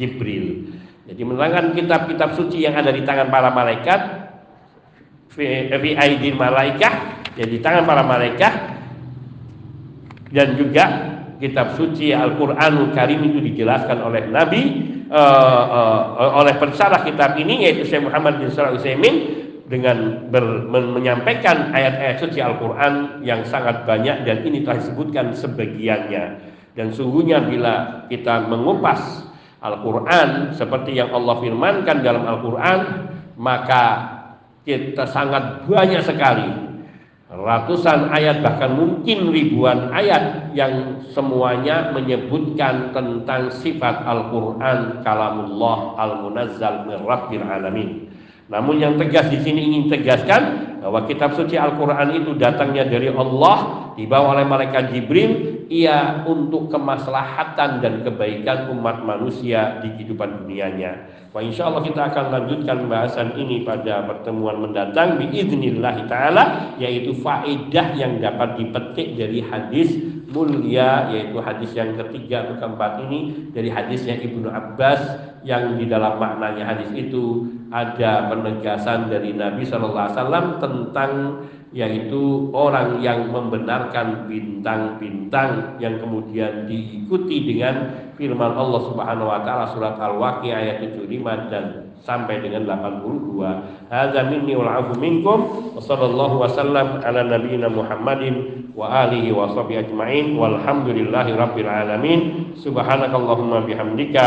Jibril. 0.00 0.64
Jadi 1.04 1.20
menerangkan 1.20 1.76
kitab-kitab 1.76 2.40
suci 2.40 2.64
yang 2.64 2.76
ada 2.76 2.88
di 2.88 3.04
tangan 3.04 3.28
para 3.28 3.52
malaikat 3.52 4.00
fi 5.32 5.68
malaikah 6.32 7.19
jadi 7.38 7.50
di 7.50 7.58
tangan 7.62 7.84
para 7.86 8.02
malaikat 8.02 8.54
dan 10.30 10.54
juga 10.58 10.84
kitab 11.40 11.74
suci 11.74 12.12
Al-Qur'anul 12.14 12.92
Karim 12.94 13.24
itu 13.26 13.38
dijelaskan 13.40 13.98
oleh 14.04 14.28
Nabi 14.28 14.62
uh, 15.08 15.64
uh, 15.66 16.30
oleh 16.38 16.54
pensyarah 16.60 17.02
kitab 17.02 17.34
ini 17.40 17.66
yaitu 17.66 17.88
Syekh 17.88 18.06
Muhammad 18.06 18.38
bin 18.38 18.52
Shalih 18.52 18.76
Utsaimin 18.78 19.16
dengan 19.70 20.28
ber, 20.28 20.66
menyampaikan 20.66 21.70
ayat-ayat 21.70 22.18
suci 22.18 22.42
Al-Quran 22.42 23.22
yang 23.22 23.46
sangat 23.46 23.86
banyak 23.86 24.26
dan 24.26 24.42
ini 24.42 24.66
telah 24.66 24.82
disebutkan 24.82 25.30
sebagiannya. 25.30 26.24
Dan 26.74 26.90
sungguhnya 26.90 27.38
bila 27.46 28.06
kita 28.10 28.50
mengupas 28.50 29.30
Al-Quran 29.62 30.56
seperti 30.58 30.98
yang 30.98 31.14
Allah 31.14 31.38
firmankan 31.38 32.02
dalam 32.02 32.26
Al-Quran 32.26 32.78
maka 33.38 33.84
kita 34.66 35.08
sangat 35.08 35.64
banyak 35.64 36.02
sekali 36.04 36.69
ratusan 37.30 38.10
ayat 38.10 38.42
bahkan 38.42 38.74
mungkin 38.74 39.30
ribuan 39.30 39.94
ayat 39.94 40.50
yang 40.50 41.06
semuanya 41.14 41.94
menyebutkan 41.94 42.90
tentang 42.90 43.54
sifat 43.54 44.02
Al-Quran 44.02 45.06
kalamullah 45.06 45.94
al-munazzal 45.94 46.90
min 46.90 47.42
alamin. 47.46 48.10
Namun 48.50 48.82
yang 48.82 48.98
tegas 48.98 49.30
di 49.30 49.38
sini 49.38 49.62
ingin 49.62 49.94
tegaskan 49.94 50.42
bahwa 50.82 51.06
kitab 51.06 51.38
suci 51.38 51.54
Al-Quran 51.54 52.18
itu 52.18 52.34
datangnya 52.34 52.82
dari 52.82 53.06
Allah, 53.14 53.90
dibawa 53.94 54.34
oleh 54.34 54.46
malaikat 54.50 54.90
Jibril, 54.90 55.59
ia 55.70 56.26
untuk 56.26 56.66
kemaslahatan 56.66 57.78
dan 57.78 58.02
kebaikan 58.02 58.74
umat 58.74 59.06
manusia 59.06 59.78
di 59.78 59.94
kehidupan 59.94 60.42
dunianya. 60.42 61.06
Wah 61.30 61.38
insya 61.46 61.70
Allah 61.70 61.86
kita 61.86 62.10
akan 62.10 62.26
lanjutkan 62.34 62.90
bahasan 62.90 63.38
ini 63.38 63.62
pada 63.62 64.02
pertemuan 64.02 64.58
mendatang 64.58 65.14
biiznillah 65.22 66.10
ta'ala 66.10 66.74
yaitu 66.82 67.14
faedah 67.14 67.94
yang 67.94 68.18
dapat 68.18 68.58
dipetik 68.58 69.14
dari 69.14 69.38
hadis 69.38 69.94
mulia 70.26 71.06
yaitu 71.14 71.38
hadis 71.38 71.70
yang 71.70 71.94
ketiga 71.94 72.50
atau 72.50 72.58
keempat 72.58 73.06
ini 73.06 73.50
dari 73.54 73.70
hadisnya 73.70 74.18
Ibnu 74.18 74.50
Abbas 74.50 75.30
yang 75.46 75.78
di 75.78 75.86
dalam 75.86 76.18
maknanya 76.18 76.66
hadis 76.66 76.90
itu 76.98 77.46
ada 77.70 78.26
penegasan 78.26 79.06
dari 79.06 79.30
Nabi 79.30 79.62
Shallallahu 79.62 80.02
Alaihi 80.02 80.18
Wasallam 80.18 80.46
tentang 80.58 81.10
yaitu 81.70 82.50
orang 82.50 82.98
yang 82.98 83.30
membenarkan 83.30 84.26
bintang-bintang 84.26 85.78
yang 85.78 86.02
kemudian 86.02 86.66
diikuti 86.66 87.46
dengan 87.46 88.09
firman 88.20 88.52
Allah 88.52 88.80
Subhanahu 88.84 89.32
wa 89.32 89.40
taala 89.40 89.72
surat 89.72 89.96
Al-Waqiah 89.96 90.56
ayat 90.60 90.76
75 91.00 91.48
dan 91.48 91.64
sampai 92.04 92.44
dengan 92.44 92.68
82. 92.68 93.88
Hadza 93.88 94.20
minni 94.28 94.52
wal 94.52 94.68
afu 94.68 95.00
minkum 95.00 95.72
wa 95.72 95.80
sallallahu 95.80 96.44
wasallam 96.44 97.00
ala 97.00 97.24
nabiyyina 97.24 97.72
Muhammadin 97.72 98.68
wa 98.76 99.08
alihi 99.08 99.32
wa 99.32 99.48
sahbihi 99.56 99.88
ajmain 99.88 100.36
walhamdulillahi 100.36 101.32
rabbil 101.32 101.68
alamin. 101.68 102.20
Subhanakallahumma 102.60 103.64
bihamdika 103.64 104.24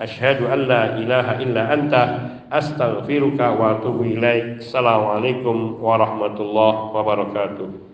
asyhadu 0.00 0.48
an 0.48 0.64
la 0.64 0.82
ilaha 0.96 1.32
illa 1.44 1.62
anta 1.68 2.02
astaghfiruka 2.48 3.60
wa 3.60 3.76
atubu 3.76 4.08
ilaik. 4.08 4.64
Assalamualaikum 4.64 5.84
warahmatullahi 5.84 6.96
wabarakatuh. 6.96 7.93